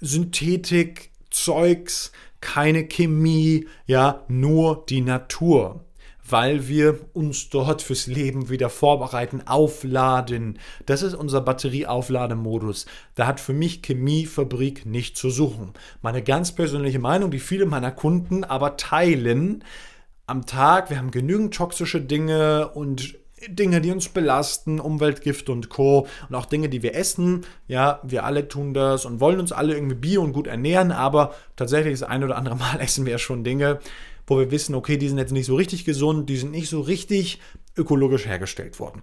Synthetik, 0.00 1.10
Zeugs, 1.30 2.10
keine 2.40 2.84
Chemie, 2.84 3.68
ja, 3.86 4.24
nur 4.28 4.84
die 4.88 5.02
Natur, 5.02 5.84
weil 6.28 6.68
wir 6.68 6.98
uns 7.12 7.50
dort 7.50 7.82
fürs 7.82 8.06
Leben 8.06 8.48
wieder 8.48 8.70
vorbereiten, 8.70 9.42
aufladen. 9.46 10.58
Das 10.86 11.02
ist 11.02 11.14
unser 11.14 11.40
Batterieauflademodus. 11.40 12.86
Da 13.14 13.26
hat 13.26 13.40
für 13.40 13.52
mich 13.52 13.82
Chemiefabrik 13.82 14.86
nicht 14.86 15.16
zu 15.16 15.30
suchen. 15.30 15.72
Meine 16.02 16.22
ganz 16.22 16.52
persönliche 16.52 16.98
Meinung, 16.98 17.30
die 17.30 17.40
viele 17.40 17.66
meiner 17.66 17.92
Kunden 17.92 18.44
aber 18.44 18.76
teilen, 18.76 19.64
am 20.26 20.46
Tag, 20.46 20.88
wir 20.88 20.98
haben 20.98 21.10
genügend 21.10 21.52
toxische 21.52 22.00
Dinge 22.00 22.68
und 22.68 23.18
Dinge, 23.48 23.80
die 23.80 23.90
uns 23.90 24.08
belasten, 24.08 24.80
Umweltgift 24.80 25.48
und 25.48 25.68
Co. 25.68 26.06
Und 26.28 26.34
auch 26.34 26.46
Dinge, 26.46 26.68
die 26.68 26.82
wir 26.82 26.94
essen. 26.94 27.44
Ja, 27.68 28.00
wir 28.02 28.24
alle 28.24 28.48
tun 28.48 28.74
das 28.74 29.04
und 29.04 29.20
wollen 29.20 29.40
uns 29.40 29.52
alle 29.52 29.74
irgendwie 29.74 29.96
bio 29.96 30.22
und 30.22 30.32
gut 30.32 30.46
ernähren, 30.46 30.92
aber 30.92 31.34
tatsächlich 31.56 31.98
das 31.98 32.08
ein 32.08 32.24
oder 32.24 32.36
andere 32.36 32.56
Mal 32.56 32.76
essen 32.80 33.04
wir 33.04 33.12
ja 33.12 33.18
schon 33.18 33.44
Dinge, 33.44 33.80
wo 34.26 34.38
wir 34.38 34.50
wissen, 34.50 34.74
okay, 34.74 34.96
die 34.96 35.08
sind 35.08 35.18
jetzt 35.18 35.32
nicht 35.32 35.46
so 35.46 35.56
richtig 35.56 35.84
gesund, 35.84 36.28
die 36.28 36.36
sind 36.36 36.50
nicht 36.50 36.68
so 36.68 36.80
richtig 36.80 37.40
ökologisch 37.76 38.26
hergestellt 38.26 38.78
worden. 38.80 39.02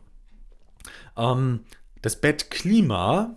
Ähm, 1.18 1.62
das 2.02 2.16
Bettklima 2.16 3.36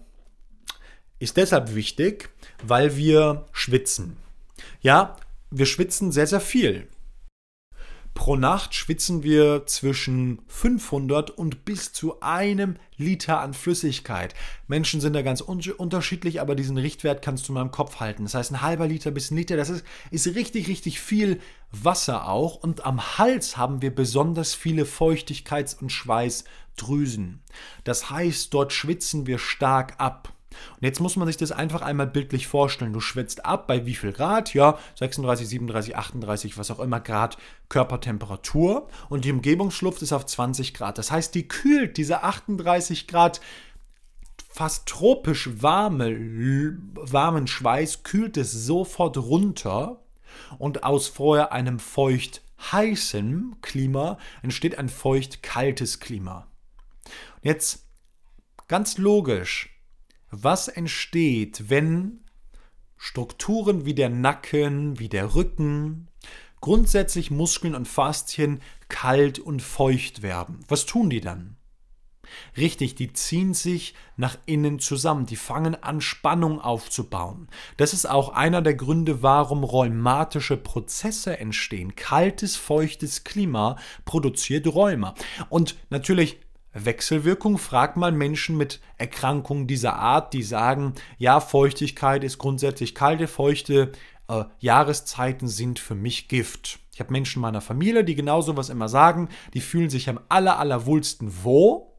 ist 1.19 1.37
deshalb 1.37 1.75
wichtig, 1.75 2.31
weil 2.63 2.97
wir 2.97 3.47
schwitzen. 3.53 4.17
Ja, 4.81 5.17
wir 5.51 5.67
schwitzen 5.67 6.13
sehr, 6.13 6.27
sehr 6.27 6.41
viel. 6.41 6.89
Pro 8.15 8.37
Nacht 8.37 8.75
schwitzen 8.75 9.25
wir 9.25 9.67
zwischen 9.67 10.41
500 10.47 11.33
und 11.33 11.65
bis 11.65 11.93
zu 11.93 12.21
einem 12.21 12.77
Liter 12.97 13.41
an 13.41 13.55
Flüssigkeit. 13.55 14.35
Menschen 14.69 15.01
sind 15.01 15.15
da 15.15 15.23
ganz 15.23 15.41
un 15.41 15.61
unterschiedlich, 15.77 16.41
aber 16.41 16.55
diesen 16.55 16.79
Richtwert 16.79 17.23
kannst 17.23 17.49
du 17.49 17.53
mal 17.53 17.63
im 17.63 17.73
Kopf 17.73 17.99
halten. 17.99 18.23
Das 18.23 18.35
heißt, 18.35 18.53
ein 18.53 18.63
halber 18.63 18.87
Liter 18.87 19.11
bis 19.11 19.33
ein 19.33 19.37
Liter, 19.37 19.57
das 19.57 19.69
ist, 19.69 19.85
ist 20.13 20.29
richtig, 20.29 20.69
richtig 20.69 21.01
viel 21.01 21.41
Wasser 21.73 22.29
auch. 22.29 22.55
Und 22.55 22.87
am 22.87 23.19
Hals 23.19 23.57
haben 23.57 23.83
wir 23.83 23.93
besonders 23.93 24.55
viele 24.55 24.85
Feuchtigkeits- 24.85 25.77
und 25.81 25.91
Schweißdrüsen. 25.91 27.43
Das 27.83 28.11
heißt, 28.11 28.55
dort 28.55 28.73
schwitzen 28.73 29.27
wir 29.27 29.41
stark 29.41 29.95
ab. 29.99 30.34
Und 30.77 30.83
jetzt 30.83 31.01
muss 31.01 31.17
man 31.17 31.27
sich 31.27 31.37
das 31.37 31.53
einfach 31.53 31.83
einmal 31.83 32.07
bildlich 32.07 32.47
vorstellen. 32.47 32.93
Du 32.93 33.01
schwitzt 33.01 33.45
ab 33.45 33.67
bei 33.67 33.87
wie 33.87 33.95
viel 33.95 34.13
Grad? 34.13 34.55
Ja, 34.55 34.79
36, 34.97 35.49
37, 35.49 35.97
38, 35.97 36.59
was 36.59 36.71
auch 36.71 36.81
immer 36.81 37.01
Grad 37.01 37.37
Körpertemperatur. 37.69 38.89
Und 39.09 39.25
die 39.25 39.33
Umgebungsluft 39.33 40.03
ist 40.03 40.13
auf 40.13 40.27
20 40.27 40.75
Grad. 40.75 40.99
Das 40.99 41.11
heißt, 41.11 41.35
die 41.35 41.49
kühlt 41.49 41.97
diese 41.97 42.23
38 42.23 43.07
Grad 43.07 43.41
fast 44.49 44.87
tropisch 44.87 45.51
warme, 45.63 46.17
warmen 46.95 47.47
Schweiß, 47.47 48.05
kühlt 48.05 48.37
es 48.37 48.53
sofort 48.53 49.17
runter. 49.17 50.01
Und 50.59 50.85
aus 50.85 51.09
vorher 51.09 51.53
einem 51.53 51.79
feucht 51.79 52.43
heißen 52.73 53.57
Klima 53.63 54.19
entsteht 54.43 54.79
ein 54.79 54.89
feucht 54.89 55.43
kaltes 55.43 56.01
Klima. 56.01 56.47
Jetzt 57.43 57.87
ganz 58.69 58.99
logisch, 58.99 59.74
was 60.43 60.69
entsteht, 60.69 61.71
wenn 61.71 62.25
Strukturen 62.97 63.85
wie 63.85 63.95
der 63.95 64.09
Nacken, 64.09 64.99
wie 64.99 65.09
der 65.09 65.35
Rücken, 65.35 66.09
grundsätzlich 66.61 67.31
Muskeln 67.31 67.75
und 67.75 67.87
Faszien 67.87 68.61
kalt 68.89 69.39
und 69.39 69.61
feucht 69.61 70.23
werden. 70.23 70.61
Was 70.69 70.87
tun 70.87 71.11
die 71.11 71.21
dann? 71.21 71.57
Richtig, 72.57 72.95
die 72.95 73.13
ziehen 73.13 73.55
sich 73.55 73.95
nach 74.17 74.39
innen 74.47 74.79
zusammen, 74.79 75.27
die 75.27 75.37
fangen 75.37 75.75
an 75.83 76.01
Spannung 76.01 76.61
aufzubauen. 76.61 77.49
Das 77.77 77.93
ist 77.93 78.07
auch 78.07 78.31
einer 78.31 78.63
der 78.63 78.75
Gründe, 78.75 79.23
warum 79.23 79.65
rheumatische 79.65 80.57
Prozesse 80.57 81.39
entstehen. 81.39 81.97
Kaltes, 81.97 82.57
feuchtes 82.57 83.25
Klima 83.25 83.77
produziert 84.05 84.67
Rheuma. 84.67 85.15
Und 85.49 85.77
natürlich 85.91 86.39
Wechselwirkung. 86.75 87.59
Frag 87.59 87.97
mal 87.97 88.13
Menschen 88.13 88.57
mit 88.57 88.81
Erkrankungen 88.99 89.67
dieser 89.67 89.97
Art, 89.97 90.35
die 90.35 90.43
sagen, 90.43 90.95
ja, 91.19 91.41
Feuchtigkeit 91.41 92.25
ist 92.25 92.39
grundsätzlich 92.39 92.95
kalte, 92.95 93.29
feuchte 93.29 93.93
äh, 94.29 94.45
Jahreszeiten 94.59 95.49
sind 95.49 95.79
für 95.79 95.95
mich 95.95 96.29
Gift. 96.29 96.79
Ich 96.93 97.01
habe 97.01 97.13
Menschen 97.13 97.39
in 97.39 97.43
meiner 97.43 97.61
Familie, 97.61 98.05
die 98.05 98.15
genau 98.15 98.41
sowas 98.41 98.69
immer 98.69 98.89
sagen, 98.89 99.29
die 99.53 99.61
fühlen 99.61 99.91
sich 99.91 100.09
am 100.09 100.21
aller, 100.29 100.59
allerwohlsten 100.59 101.33
wo? 101.43 101.91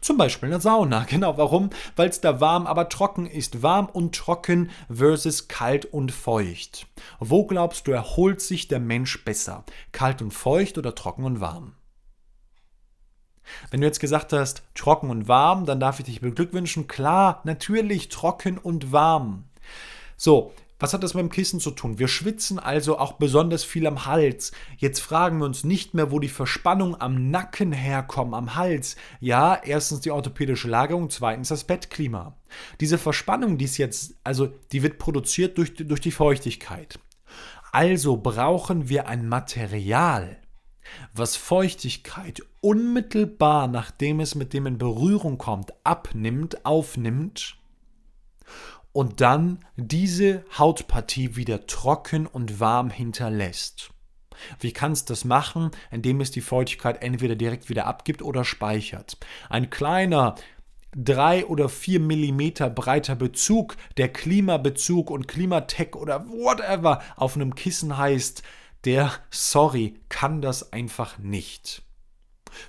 Zum 0.00 0.16
Beispiel 0.16 0.48
in 0.48 0.52
der 0.52 0.60
Sauna. 0.60 1.04
Genau, 1.08 1.36
warum? 1.38 1.70
Weil 1.96 2.08
es 2.08 2.20
da 2.20 2.40
warm, 2.40 2.66
aber 2.66 2.88
trocken 2.88 3.26
ist. 3.26 3.62
Warm 3.62 3.86
und 3.86 4.14
trocken 4.14 4.70
versus 4.92 5.48
kalt 5.48 5.86
und 5.86 6.10
feucht. 6.12 6.86
Wo 7.20 7.46
glaubst 7.46 7.86
du, 7.86 7.92
erholt 7.92 8.40
sich 8.40 8.68
der 8.68 8.80
Mensch 8.80 9.24
besser? 9.24 9.64
Kalt 9.92 10.22
und 10.22 10.32
feucht 10.32 10.78
oder 10.78 10.94
trocken 10.94 11.24
und 11.24 11.40
warm? 11.40 11.74
Wenn 13.70 13.80
du 13.80 13.86
jetzt 13.86 14.00
gesagt 14.00 14.32
hast, 14.32 14.62
trocken 14.74 15.10
und 15.10 15.28
warm, 15.28 15.66
dann 15.66 15.80
darf 15.80 15.98
ich 15.98 16.06
dich 16.06 16.20
beglückwünschen. 16.20 16.86
Klar, 16.86 17.40
natürlich 17.44 18.08
trocken 18.08 18.58
und 18.58 18.92
warm. 18.92 19.44
So, 20.16 20.52
was 20.84 20.92
hat 20.92 21.02
das 21.02 21.14
mit 21.14 21.22
dem 21.22 21.30
Kissen 21.30 21.60
zu 21.60 21.70
tun? 21.70 21.98
Wir 21.98 22.08
schwitzen 22.08 22.58
also 22.58 22.98
auch 22.98 23.12
besonders 23.12 23.64
viel 23.64 23.86
am 23.86 24.06
Hals. 24.06 24.52
Jetzt 24.76 25.00
fragen 25.00 25.38
wir 25.38 25.46
uns 25.46 25.64
nicht 25.64 25.94
mehr, 25.94 26.10
wo 26.10 26.18
die 26.18 26.28
Verspannung 26.28 27.00
am 27.00 27.30
Nacken 27.30 27.72
herkommt, 27.72 28.34
am 28.34 28.56
Hals. 28.56 28.96
Ja, 29.20 29.54
erstens 29.54 30.00
die 30.00 30.10
orthopädische 30.10 30.68
Lagerung, 30.68 31.10
zweitens 31.10 31.48
das 31.48 31.64
Bettklima. 31.64 32.36
Diese 32.80 32.98
Verspannung, 32.98 33.56
die 33.56 33.64
ist 33.64 33.78
jetzt, 33.78 34.16
also 34.24 34.48
die 34.72 34.82
wird 34.82 34.98
produziert 34.98 35.56
durch, 35.58 35.74
durch 35.74 36.00
die 36.00 36.10
Feuchtigkeit. 36.10 36.98
Also 37.72 38.16
brauchen 38.16 38.88
wir 38.88 39.08
ein 39.08 39.28
Material, 39.28 40.36
was 41.12 41.36
Feuchtigkeit 41.36 42.42
unmittelbar, 42.60 43.68
nachdem 43.68 44.20
es 44.20 44.34
mit 44.34 44.52
dem 44.52 44.66
in 44.66 44.78
Berührung 44.78 45.38
kommt, 45.38 45.72
abnimmt, 45.84 46.64
aufnimmt 46.64 47.56
und 48.92 49.20
dann 49.20 49.58
diese 49.76 50.44
Hautpartie 50.56 51.36
wieder 51.36 51.66
trocken 51.66 52.26
und 52.26 52.60
warm 52.60 52.90
hinterlässt. 52.90 53.90
Wie 54.60 54.72
kannst 54.72 55.08
du 55.08 55.12
das 55.12 55.24
machen? 55.24 55.70
Indem 55.90 56.20
es 56.20 56.30
die 56.30 56.40
Feuchtigkeit 56.40 57.02
entweder 57.02 57.36
direkt 57.36 57.68
wieder 57.68 57.86
abgibt 57.86 58.22
oder 58.22 58.44
speichert. 58.44 59.16
Ein 59.48 59.70
kleiner 59.70 60.34
drei 60.96 61.44
oder 61.46 61.68
vier 61.68 62.00
Millimeter 62.00 62.70
breiter 62.70 63.16
Bezug, 63.16 63.76
der 63.96 64.12
Klimabezug 64.12 65.10
und 65.10 65.26
Klimatech 65.26 65.96
oder 65.96 66.26
whatever 66.26 67.02
auf 67.16 67.34
einem 67.34 67.54
Kissen 67.54 67.96
heißt, 67.96 68.42
der, 68.84 69.12
sorry, 69.30 69.94
kann 70.08 70.42
das 70.42 70.72
einfach 70.72 71.18
nicht. 71.18 71.82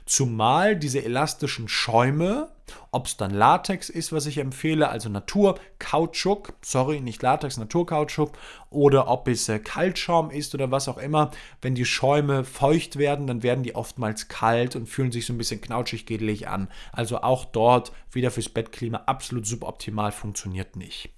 Zumal 0.06 0.76
diese 0.76 1.04
elastischen 1.04 1.68
Schäume, 1.68 2.50
ob 2.92 3.06
es 3.06 3.18
dann 3.18 3.32
Latex 3.32 3.90
ist, 3.90 4.12
was 4.12 4.26
ich 4.26 4.38
empfehle, 4.40 4.90
also 4.90 5.10
Naturkautschuk, 5.10 6.54
sorry, 6.64 7.02
nicht 7.02 7.22
Latex, 7.22 7.58
Naturkautschuk, 7.58 8.32
oder 8.70 9.08
ob 9.08 9.28
es 9.28 9.48
äh, 9.50 9.60
Kaltschaum 9.60 10.32
ist 10.32 10.56
oder 10.56 10.72
was 10.72 10.88
auch 10.88 10.98
immer, 10.98 11.32
wenn 11.62 11.76
die 11.76 11.86
Schäume 11.86 12.44
feucht 12.44 12.98
werden, 12.98 13.28
dann 13.28 13.44
werden 13.44 13.64
die 13.64 13.76
oftmals 13.76 14.28
kalt 14.28 14.76
und 14.76 14.88
fühlen 14.88 15.12
sich 15.12 15.26
so 15.26 15.34
ein 15.34 15.38
bisschen 15.38 15.62
knautschig 15.62 16.06
gedelig 16.06 16.48
an. 16.48 16.70
Also 16.92 17.22
auch 17.22 17.46
dort 17.46 17.92
wieder 18.12 18.32
fürs 18.32 18.50
Bettklima 18.50 19.04
absolut 19.06 19.46
suboptimal 19.46 20.12
funktioniert 20.12 20.76
nicht. 20.76 21.10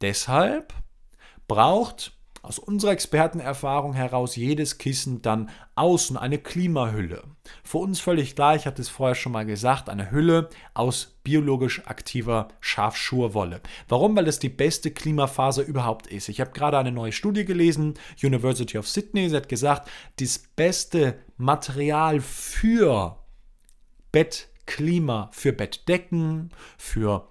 Deshalb 0.00 0.74
braucht 1.46 2.15
aus 2.46 2.60
unserer 2.60 2.92
Expertenerfahrung 2.92 3.92
heraus 3.92 4.36
jedes 4.36 4.78
Kissen 4.78 5.20
dann 5.20 5.50
außen 5.74 6.16
eine 6.16 6.38
Klimahülle. 6.38 7.24
Für 7.64 7.78
uns 7.78 7.98
völlig 7.98 8.36
klar, 8.36 8.54
ich 8.54 8.66
hatte 8.66 8.80
es 8.80 8.88
vorher 8.88 9.16
schon 9.16 9.32
mal 9.32 9.44
gesagt, 9.44 9.88
eine 9.88 10.12
Hülle 10.12 10.48
aus 10.72 11.16
biologisch 11.24 11.86
aktiver 11.86 12.48
Schafschurwolle. 12.60 13.60
Warum? 13.88 14.16
Weil 14.16 14.24
das 14.24 14.38
die 14.38 14.48
beste 14.48 14.92
Klimaphase 14.92 15.62
überhaupt 15.62 16.06
ist. 16.06 16.28
Ich 16.28 16.40
habe 16.40 16.52
gerade 16.52 16.78
eine 16.78 16.92
neue 16.92 17.12
Studie 17.12 17.44
gelesen, 17.44 17.94
University 18.22 18.78
of 18.78 18.86
Sydney, 18.86 19.28
sie 19.28 19.36
hat 19.36 19.48
gesagt, 19.48 19.88
das 20.20 20.38
beste 20.38 21.18
Material 21.36 22.20
für 22.20 23.18
Bettklima, 24.12 25.30
für 25.32 25.52
Bettdecken, 25.52 26.50
für 26.78 27.28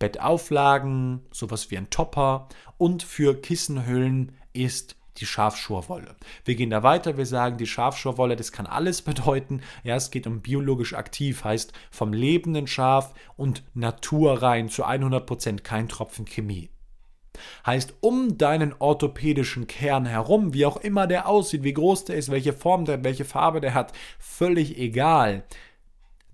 Bettauflagen, 0.00 1.20
sowas 1.30 1.70
wie 1.70 1.78
ein 1.78 1.90
Topper 1.90 2.48
und 2.78 3.04
für 3.04 3.40
Kissenhüllen 3.40 4.32
ist 4.52 4.96
die 5.18 5.26
Schafschurwolle. 5.26 6.16
Wir 6.44 6.54
gehen 6.54 6.70
da 6.70 6.82
weiter, 6.82 7.18
wir 7.18 7.26
sagen, 7.26 7.58
die 7.58 7.66
Schafschurwolle, 7.66 8.34
das 8.34 8.50
kann 8.50 8.66
alles 8.66 9.02
bedeuten. 9.02 9.60
Ja, 9.84 9.94
es 9.94 10.10
geht 10.10 10.26
um 10.26 10.40
biologisch 10.40 10.94
aktiv, 10.94 11.44
heißt 11.44 11.72
vom 11.90 12.12
lebenden 12.12 12.66
Schaf 12.66 13.14
und 13.36 13.62
naturrein 13.74 14.68
zu 14.68 14.84
100% 14.84 15.60
kein 15.60 15.88
Tropfen 15.88 16.24
Chemie. 16.24 16.70
Heißt, 17.64 17.94
um 18.00 18.38
deinen 18.38 18.74
orthopädischen 18.78 19.66
Kern 19.66 20.06
herum, 20.06 20.52
wie 20.54 20.66
auch 20.66 20.78
immer 20.78 21.06
der 21.06 21.28
aussieht, 21.28 21.62
wie 21.62 21.74
groß 21.74 22.06
der 22.06 22.16
ist, 22.16 22.30
welche 22.30 22.52
Form 22.52 22.86
der, 22.86 23.04
welche 23.04 23.24
Farbe 23.24 23.60
der 23.60 23.74
hat, 23.74 23.92
völlig 24.18 24.78
egal 24.78 25.44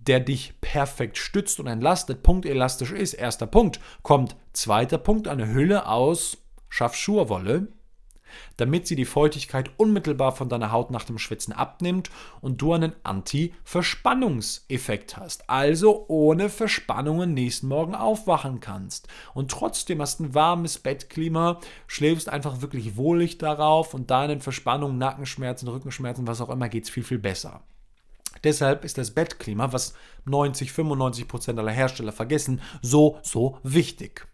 der 0.06 0.20
dich 0.20 0.54
perfekt 0.60 1.18
stützt 1.18 1.58
und 1.60 1.66
entlastet, 1.66 2.22
punktelastisch 2.22 2.92
ist. 2.92 3.14
Erster 3.14 3.46
Punkt. 3.46 3.80
Kommt 4.02 4.36
zweiter 4.52 4.98
Punkt, 4.98 5.28
eine 5.28 5.52
Hülle 5.52 5.88
aus 5.88 6.38
Schaffschurwolle, 6.68 7.68
damit 8.56 8.86
sie 8.86 8.96
die 8.96 9.04
Feuchtigkeit 9.04 9.70
unmittelbar 9.76 10.32
von 10.32 10.48
deiner 10.48 10.72
Haut 10.72 10.90
nach 10.90 11.04
dem 11.04 11.18
Schwitzen 11.18 11.52
abnimmt 11.52 12.10
und 12.40 12.60
du 12.60 12.72
einen 12.72 12.92
Anti-Verspannungseffekt 13.02 15.16
hast. 15.16 15.48
Also 15.48 16.06
ohne 16.08 16.48
Verspannungen 16.48 17.34
nächsten 17.34 17.68
Morgen 17.68 17.94
aufwachen 17.94 18.58
kannst. 18.60 19.08
Und 19.34 19.50
trotzdem 19.50 20.00
hast 20.00 20.20
ein 20.20 20.34
warmes 20.34 20.78
Bettklima, 20.78 21.60
schläfst 21.86 22.28
einfach 22.28 22.60
wirklich 22.60 22.96
wohlig 22.96 23.38
darauf 23.38 23.94
und 23.94 24.10
deinen 24.10 24.40
Verspannungen, 24.40 24.98
Nackenschmerzen, 24.98 25.68
Rückenschmerzen, 25.68 26.26
was 26.26 26.40
auch 26.40 26.50
immer, 26.50 26.68
geht 26.68 26.84
es 26.84 26.90
viel, 26.90 27.04
viel 27.04 27.18
besser. 27.18 27.62
Deshalb 28.44 28.84
ist 28.84 28.98
das 28.98 29.12
Bettklima, 29.12 29.72
was 29.72 29.94
90, 30.24 30.72
95 30.72 31.28
Prozent 31.28 31.58
aller 31.58 31.72
Hersteller 31.72 32.12
vergessen, 32.12 32.60
so, 32.82 33.18
so 33.22 33.58
wichtig. 33.62 34.26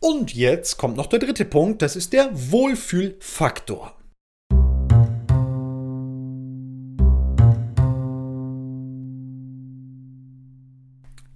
Und 0.00 0.34
jetzt 0.34 0.76
kommt 0.76 0.96
noch 0.96 1.06
der 1.06 1.18
dritte 1.18 1.44
Punkt, 1.44 1.82
das 1.82 1.96
ist 1.96 2.12
der 2.12 2.30
Wohlfühlfaktor. 2.32 3.96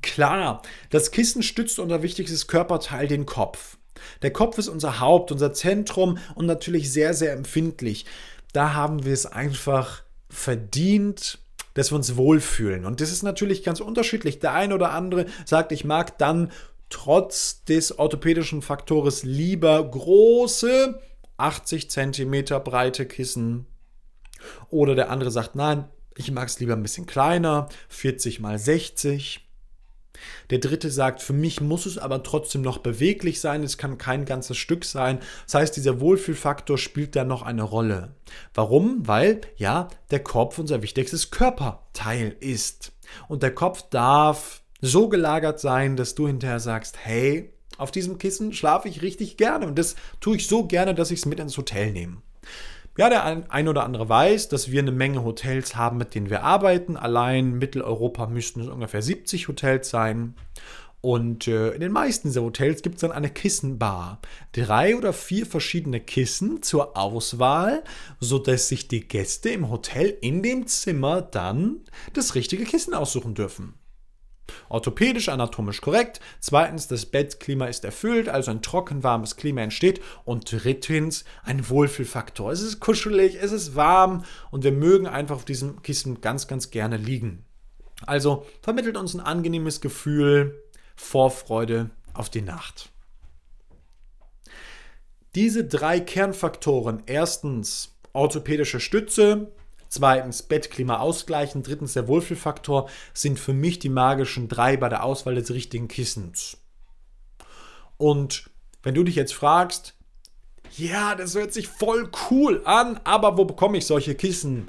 Klar, 0.03 0.63
das 0.91 1.13
Kissen 1.13 1.43
stützt 1.43 1.79
unser 1.79 2.03
wichtigstes 2.03 2.47
Körperteil, 2.47 3.07
den 3.09 3.27
Kopf. 3.27 3.79
Der 4.23 4.33
Kopf 4.33 4.59
ist 4.59 4.69
unser 4.69 5.01
Haupt, 5.01 5.33
unser 5.33 5.53
Zentrum 5.53 6.19
und 6.35 6.47
natürlich 6.47 6.93
sehr, 6.93 7.15
sehr 7.15 7.33
empfindlich. 7.33 8.07
Da 8.53 8.75
haben 8.75 9.05
wir 9.05 9.13
es 9.13 9.27
einfach 9.27 10.03
verdient, 10.31 11.39
dass 11.75 11.93
wir 11.93 11.97
uns 11.97 12.17
wohlfühlen. 12.17 12.85
Und 12.85 13.01
das 13.01 13.13
ist 13.13 13.23
natürlich 13.23 13.63
ganz 13.63 13.81
unterschiedlich. 13.81 14.39
Der 14.39 14.55
eine 14.55 14.75
oder 14.75 14.93
andere 14.93 15.27
sagt, 15.45 15.73
ich 15.73 15.85
mag 15.85 16.19
dann 16.19 16.51
trotz 16.89 17.65
des 17.65 17.99
orthopädischen 17.99 18.63
Faktores 18.63 19.23
lieber 19.23 19.83
große 19.89 21.01
80 21.37 21.91
cm 21.91 22.45
breite 22.65 23.07
Kissen. 23.07 23.67
Oder 24.69 24.95
der 24.95 25.11
andere 25.11 25.31
sagt, 25.31 25.55
nein, 25.55 25.89
ich 26.17 26.31
mag 26.31 26.49
es 26.49 26.61
lieber 26.61 26.75
ein 26.75 26.83
bisschen 26.83 27.07
kleiner, 27.07 27.69
40 27.89 28.41
mal 28.41 28.59
60. 28.59 29.49
Der 30.51 30.59
dritte 30.59 30.91
sagt, 30.91 31.23
für 31.23 31.33
mich 31.33 31.61
muss 31.61 31.87
es 31.87 31.99
aber 31.99 32.23
trotzdem 32.23 32.63
noch 32.63 32.79
beweglich 32.79 33.41
sein, 33.41 33.63
es 33.63 33.79
kann 33.79 33.99
kein 33.99 34.25
ganzes 34.25 34.57
Stück 34.57 34.85
sein. 34.85 35.21
Das 35.47 35.55
heißt, 35.55 35.77
dieser 35.77 36.01
Wohlfühlfaktor 36.01 36.79
spielt 36.79 37.17
da 37.17 37.25
noch 37.25 37.43
eine 37.43 37.63
Rolle. 37.63 38.15
Warum? 38.55 39.07
Weil 39.07 39.41
ja, 39.57 39.89
der 40.11 40.23
Kopf 40.23 40.59
unser 40.59 40.83
wichtigstes 40.83 41.31
Körperteil 41.31 42.37
ist. 42.41 42.93
Und 43.29 43.43
der 43.43 43.55
Kopf 43.55 43.83
darf 43.91 44.63
so 44.81 45.09
gelagert 45.09 45.61
sein, 45.61 45.97
dass 45.97 46.15
du 46.15 46.27
hinterher 46.27 46.61
sagst, 46.61 46.97
hey, 47.03 47.53
auf 47.77 47.91
diesem 47.91 48.19
Kissen 48.19 48.53
schlafe 48.53 48.89
ich 48.89 49.03
richtig 49.03 49.37
gerne 49.37 49.67
und 49.67 49.79
das 49.79 49.97
tue 50.21 50.37
ich 50.37 50.47
so 50.47 50.67
gerne, 50.67 50.95
dass 50.95 51.11
ich 51.11 51.21
es 51.21 51.27
mit 51.27 51.41
ins 51.41 51.57
Hotel 51.57 51.93
nehme. 51.93 52.19
Ja, 53.01 53.09
der 53.09 53.25
ein, 53.25 53.67
oder 53.67 53.85
andere 53.85 54.11
weiß, 54.11 54.51
dass 54.51 54.71
wir 54.71 54.83
eine 54.83 54.93
Menge 54.93 55.25
Hotels 55.25 55.75
haben, 55.75 55.97
mit 55.97 56.15
denen 56.15 56.29
wir 56.29 56.43
arbeiten. 56.43 56.99
Allein 56.99 57.55
Mitteleuropa 57.55 58.27
müssten 58.27 58.61
es 58.61 58.69
ungefähr 58.69 59.01
70 59.01 59.49
Hotels 59.49 59.89
sein. 59.89 60.35
Und 61.01 61.49
äh, 61.49 61.71
in 61.71 61.81
den 61.81 61.93
meisten 61.93 62.29
dieser 62.29 62.43
Hotels 62.43 62.83
gibt 62.83 62.97
es 62.97 63.01
dann 63.01 63.11
eine 63.11 63.31
Kissenbar. 63.31 64.21
Drei 64.53 64.99
oder 64.99 65.15
vier 65.15 65.47
verschiedene 65.47 65.99
Kissen 65.99 66.63
zur 66.63 66.95
Auswahl, 66.99 67.85
sodass 68.19 68.69
sich 68.69 68.87
die 68.87 69.09
Gäste 69.09 69.49
im 69.49 69.71
Hotel 69.71 70.19
in 70.21 70.43
dem 70.43 70.67
Zimmer 70.67 71.23
dann 71.23 71.81
das 72.13 72.35
richtige 72.35 72.65
Kissen 72.65 72.93
aussuchen 72.93 73.33
dürfen. 73.33 73.80
Orthopädisch, 74.69 75.29
anatomisch 75.29 75.81
korrekt. 75.81 76.21
Zweitens, 76.41 76.89
das 76.89 77.07
Bettklima 77.07 77.67
ist 77.67 77.85
erfüllt, 77.85 78.29
also 78.29 78.51
ein 78.51 78.63
trocken 78.63 79.03
warmes 79.03 79.37
Klima 79.37 79.63
entsteht. 79.63 80.01
Und 80.25 80.51
drittens, 80.51 81.25
ein 81.43 81.69
Wohlfühlfaktor. 81.69 82.53
Es 82.53 82.63
ist 82.63 82.81
kuschelig, 82.81 83.39
es 83.41 83.53
ist 83.53 83.77
warm 83.77 84.25
und 84.51 84.65
wir 84.65 84.73
mögen 84.73 85.07
einfach 85.07 85.37
auf 85.37 85.45
diesem 85.45 85.83
Kissen 85.83 86.21
ganz, 86.21 86.47
ganz 86.47 86.71
gerne 86.71 86.97
liegen. 86.97 87.45
Also 88.07 88.47
vermittelt 88.63 88.97
uns 88.97 89.15
ein 89.15 89.21
angenehmes 89.21 89.81
Gefühl, 89.81 90.63
Vorfreude 90.97 91.91
auf 92.13 92.31
die 92.31 92.43
Nacht. 92.43 92.91
Diese 95.35 95.65
drei 95.65 96.01
Kernfaktoren, 96.01 97.05
erstens 97.07 97.97
orthopädische 98.13 98.81
Stütze, 98.81 99.53
Zweitens 99.91 100.45
Bettklima 100.45 100.99
ausgleichen. 100.99 101.65
Drittens 101.65 101.95
der 101.95 102.07
Wohlfühlfaktor 102.07 102.89
sind 103.13 103.41
für 103.41 103.53
mich 103.53 103.81
die 103.81 103.89
magischen 103.89 104.47
drei 104.49 104.77
bei 104.77 104.89
der 104.89 105.03
Auswahl 105.05 105.35
des 105.35 105.51
richtigen 105.51 105.89
Kissens. 105.89 106.59
Und 107.97 108.49
wenn 108.85 108.95
du 108.95 109.03
dich 109.03 109.17
jetzt 109.17 109.35
fragst, 109.35 109.95
ja, 110.77 111.17
das 111.17 111.35
hört 111.35 111.53
sich 111.53 111.67
voll 111.67 112.09
cool 112.31 112.63
an, 112.65 113.01
aber 113.03 113.37
wo 113.37 113.45
bekomme 113.45 113.79
ich 113.79 113.87
solche 113.87 114.15
Kissen? 114.15 114.69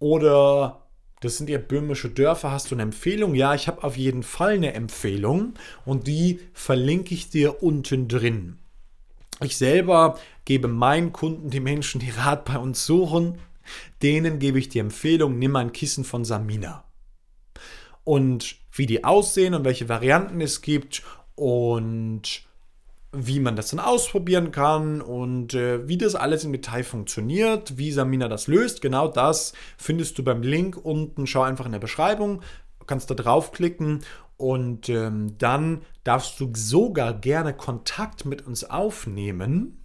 Oder 0.00 0.82
das 1.20 1.36
sind 1.38 1.48
ja 1.48 1.58
böhmische 1.58 2.10
Dörfer, 2.10 2.50
hast 2.50 2.72
du 2.72 2.74
eine 2.74 2.82
Empfehlung? 2.82 3.36
Ja, 3.36 3.54
ich 3.54 3.68
habe 3.68 3.84
auf 3.84 3.96
jeden 3.96 4.24
Fall 4.24 4.54
eine 4.54 4.74
Empfehlung 4.74 5.54
und 5.84 6.08
die 6.08 6.40
verlinke 6.52 7.14
ich 7.14 7.30
dir 7.30 7.62
unten 7.62 8.08
drin. 8.08 8.58
Ich 9.40 9.56
selber 9.56 10.18
gebe 10.44 10.66
meinen 10.66 11.12
Kunden, 11.12 11.50
die 11.50 11.60
Menschen, 11.60 12.00
die 12.00 12.10
Rat 12.10 12.44
bei 12.44 12.58
uns 12.58 12.84
suchen, 12.84 13.38
denen 14.02 14.38
gebe 14.38 14.58
ich 14.58 14.68
die 14.68 14.78
Empfehlung, 14.78 15.38
nimm 15.38 15.56
ein 15.56 15.72
Kissen 15.72 16.04
von 16.04 16.24
Samina. 16.24 16.84
Und 18.04 18.56
wie 18.72 18.86
die 18.86 19.04
aussehen 19.04 19.54
und 19.54 19.64
welche 19.64 19.88
Varianten 19.88 20.40
es 20.40 20.62
gibt 20.62 21.02
und 21.34 22.46
wie 23.12 23.40
man 23.40 23.56
das 23.56 23.70
dann 23.70 23.80
ausprobieren 23.80 24.50
kann 24.50 25.00
und 25.00 25.54
äh, 25.54 25.88
wie 25.88 25.96
das 25.96 26.14
alles 26.14 26.44
im 26.44 26.52
Detail 26.52 26.84
funktioniert, 26.84 27.78
wie 27.78 27.90
Samina 27.90 28.28
das 28.28 28.46
löst, 28.46 28.82
genau 28.82 29.08
das 29.08 29.54
findest 29.78 30.18
du 30.18 30.22
beim 30.22 30.42
Link 30.42 30.76
unten. 30.76 31.26
Schau 31.26 31.42
einfach 31.42 31.66
in 31.66 31.72
der 31.72 31.78
Beschreibung, 31.78 32.42
kannst 32.86 33.10
da 33.10 33.14
draufklicken 33.14 34.04
und 34.36 34.88
ähm, 34.88 35.38
dann 35.38 35.82
darfst 36.04 36.38
du 36.40 36.52
sogar 36.54 37.14
gerne 37.14 37.54
Kontakt 37.54 38.26
mit 38.26 38.46
uns 38.46 38.64
aufnehmen. 38.64 39.82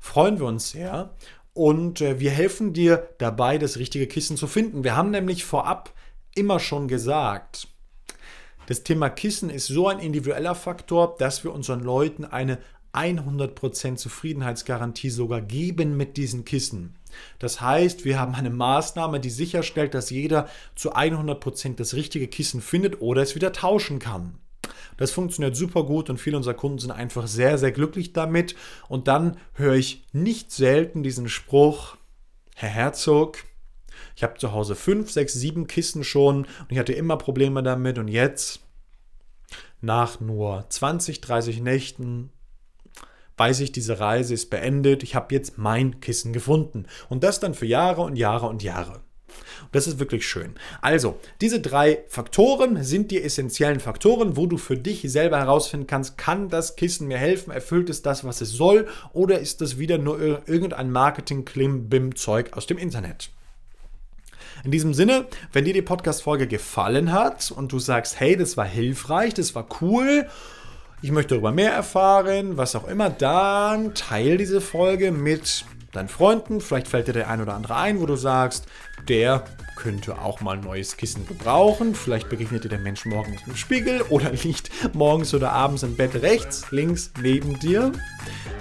Freuen 0.00 0.38
wir 0.38 0.46
uns 0.46 0.70
sehr. 0.70 1.14
Und 1.52 2.00
äh, 2.00 2.20
wir 2.20 2.30
helfen 2.30 2.72
dir 2.72 3.08
dabei, 3.18 3.58
das 3.58 3.78
richtige 3.78 4.06
Kissen 4.06 4.36
zu 4.36 4.46
finden. 4.46 4.84
Wir 4.84 4.96
haben 4.96 5.10
nämlich 5.10 5.44
vorab 5.44 5.92
immer 6.34 6.60
schon 6.60 6.88
gesagt, 6.88 7.68
das 8.66 8.84
Thema 8.84 9.10
Kissen 9.10 9.50
ist 9.50 9.66
so 9.66 9.88
ein 9.88 9.98
individueller 9.98 10.54
Faktor, 10.54 11.16
dass 11.18 11.42
wir 11.42 11.52
unseren 11.52 11.80
Leuten 11.80 12.24
eine 12.24 12.58
100% 12.92 13.96
Zufriedenheitsgarantie 13.96 15.10
sogar 15.10 15.40
geben 15.40 15.96
mit 15.96 16.16
diesen 16.16 16.44
Kissen. 16.44 16.96
Das 17.38 17.60
heißt, 17.60 18.04
wir 18.04 18.18
haben 18.18 18.34
eine 18.34 18.50
Maßnahme, 18.50 19.20
die 19.20 19.30
sicherstellt, 19.30 19.94
dass 19.94 20.10
jeder 20.10 20.48
zu 20.76 20.94
100% 20.94 21.76
das 21.76 21.94
richtige 21.94 22.28
Kissen 22.28 22.60
findet 22.60 23.00
oder 23.00 23.22
es 23.22 23.34
wieder 23.34 23.52
tauschen 23.52 23.98
kann. 23.98 24.38
Das 25.00 25.12
funktioniert 25.12 25.56
super 25.56 25.84
gut 25.84 26.10
und 26.10 26.18
viele 26.18 26.36
unserer 26.36 26.52
Kunden 26.52 26.78
sind 26.78 26.90
einfach 26.90 27.26
sehr, 27.26 27.56
sehr 27.56 27.72
glücklich 27.72 28.12
damit. 28.12 28.54
Und 28.86 29.08
dann 29.08 29.38
höre 29.54 29.74
ich 29.74 30.04
nicht 30.12 30.52
selten 30.52 31.02
diesen 31.02 31.30
Spruch, 31.30 31.96
Herr 32.54 32.68
Herzog, 32.68 33.38
ich 34.14 34.22
habe 34.22 34.36
zu 34.36 34.52
Hause 34.52 34.74
fünf, 34.74 35.10
sechs, 35.10 35.32
sieben 35.32 35.66
Kissen 35.66 36.04
schon 36.04 36.40
und 36.44 36.66
ich 36.68 36.78
hatte 36.78 36.92
immer 36.92 37.16
Probleme 37.16 37.62
damit 37.62 37.98
und 37.98 38.08
jetzt, 38.08 38.60
nach 39.80 40.20
nur 40.20 40.66
20, 40.68 41.22
30 41.22 41.62
Nächten, 41.62 42.30
weiß 43.38 43.60
ich, 43.60 43.72
diese 43.72 44.00
Reise 44.00 44.34
ist 44.34 44.50
beendet, 44.50 45.02
ich 45.02 45.14
habe 45.14 45.34
jetzt 45.34 45.56
mein 45.56 46.00
Kissen 46.00 46.34
gefunden. 46.34 46.84
Und 47.08 47.24
das 47.24 47.40
dann 47.40 47.54
für 47.54 47.64
Jahre 47.64 48.02
und 48.02 48.16
Jahre 48.16 48.48
und 48.48 48.62
Jahre. 48.62 49.00
Das 49.72 49.86
ist 49.86 49.98
wirklich 49.98 50.26
schön. 50.28 50.54
Also, 50.80 51.18
diese 51.40 51.60
drei 51.60 52.04
Faktoren 52.08 52.82
sind 52.82 53.10
die 53.10 53.22
essentiellen 53.22 53.80
Faktoren, 53.80 54.36
wo 54.36 54.46
du 54.46 54.56
für 54.56 54.76
dich 54.76 55.02
selber 55.10 55.38
herausfinden 55.38 55.86
kannst, 55.86 56.18
kann 56.18 56.48
das 56.48 56.76
Kissen 56.76 57.08
mir 57.08 57.18
helfen? 57.18 57.50
Erfüllt 57.50 57.90
es 57.90 58.02
das, 58.02 58.24
was 58.24 58.40
es 58.40 58.50
soll? 58.50 58.88
Oder 59.12 59.38
ist 59.38 59.60
das 59.60 59.78
wieder 59.78 59.98
nur 59.98 60.20
irgendein 60.48 60.90
Marketing-Klim-Bim-Zeug 60.90 62.52
aus 62.52 62.66
dem 62.66 62.78
Internet? 62.78 63.30
In 64.64 64.70
diesem 64.70 64.92
Sinne, 64.92 65.26
wenn 65.52 65.64
dir 65.64 65.72
die 65.72 65.82
Podcast-Folge 65.82 66.46
gefallen 66.46 67.12
hat 67.12 67.50
und 67.50 67.72
du 67.72 67.78
sagst, 67.78 68.20
hey, 68.20 68.36
das 68.36 68.56
war 68.56 68.66
hilfreich, 68.66 69.32
das 69.32 69.54
war 69.54 69.66
cool, 69.80 70.26
ich 71.02 71.12
möchte 71.12 71.34
darüber 71.34 71.50
mehr 71.50 71.72
erfahren, 71.72 72.58
was 72.58 72.74
auch 72.76 72.86
immer, 72.86 73.08
dann 73.08 73.94
teile 73.94 74.36
diese 74.36 74.60
Folge 74.60 75.12
mit 75.12 75.64
deinen 75.92 76.08
Freunden. 76.08 76.60
Vielleicht 76.60 76.88
fällt 76.88 77.08
dir 77.08 77.14
der 77.14 77.28
ein 77.30 77.40
oder 77.40 77.54
andere 77.54 77.76
ein, 77.76 78.00
wo 78.00 78.06
du 78.06 78.16
sagst, 78.16 78.66
der 79.08 79.44
könnte 79.76 80.18
auch 80.18 80.40
mal 80.40 80.58
ein 80.58 80.60
neues 80.60 80.96
Kissen 80.96 81.26
gebrauchen. 81.26 81.94
Vielleicht 81.94 82.28
begegnet 82.28 82.64
dir 82.64 82.68
der 82.68 82.78
Mensch 82.78 83.06
morgens 83.06 83.40
im 83.46 83.56
Spiegel 83.56 84.02
oder 84.02 84.30
liegt 84.44 84.70
morgens 84.94 85.32
oder 85.32 85.52
abends 85.52 85.82
im 85.82 85.96
Bett 85.96 86.14
rechts, 86.16 86.70
links 86.70 87.12
neben 87.20 87.58
dir. 87.58 87.92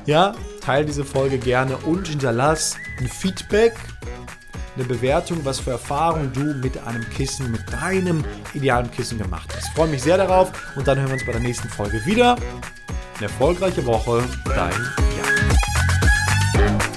Ja, 0.06 0.34
teile 0.62 0.86
diese 0.86 1.04
Folge 1.04 1.38
gerne 1.38 1.78
und 1.78 2.08
hinterlass 2.08 2.78
ein 3.00 3.08
Feedback, 3.08 3.76
eine 4.76 4.86
Bewertung, 4.86 5.44
was 5.44 5.60
für 5.60 5.72
Erfahrungen 5.72 6.32
du 6.32 6.54
mit 6.56 6.78
einem 6.78 7.08
Kissen, 7.10 7.52
mit 7.52 7.62
deinem 7.72 8.24
idealen 8.54 8.90
Kissen 8.90 9.18
gemacht 9.18 9.50
hast. 9.54 9.68
Ich 9.68 9.74
freue 9.74 9.90
mich 9.90 10.02
sehr 10.02 10.18
darauf 10.18 10.52
und 10.78 10.88
dann 10.88 10.98
hören 10.98 11.10
wir 11.10 11.14
uns 11.16 11.26
bei 11.26 11.34
der 11.34 11.42
nächsten 11.42 11.68
Folge 11.68 12.06
wieder. 12.06 12.38
Eine 13.18 13.24
erfolgreiche 13.24 13.86
Woche, 13.86 14.24
dein 14.46 14.72
Jan. 16.62 16.89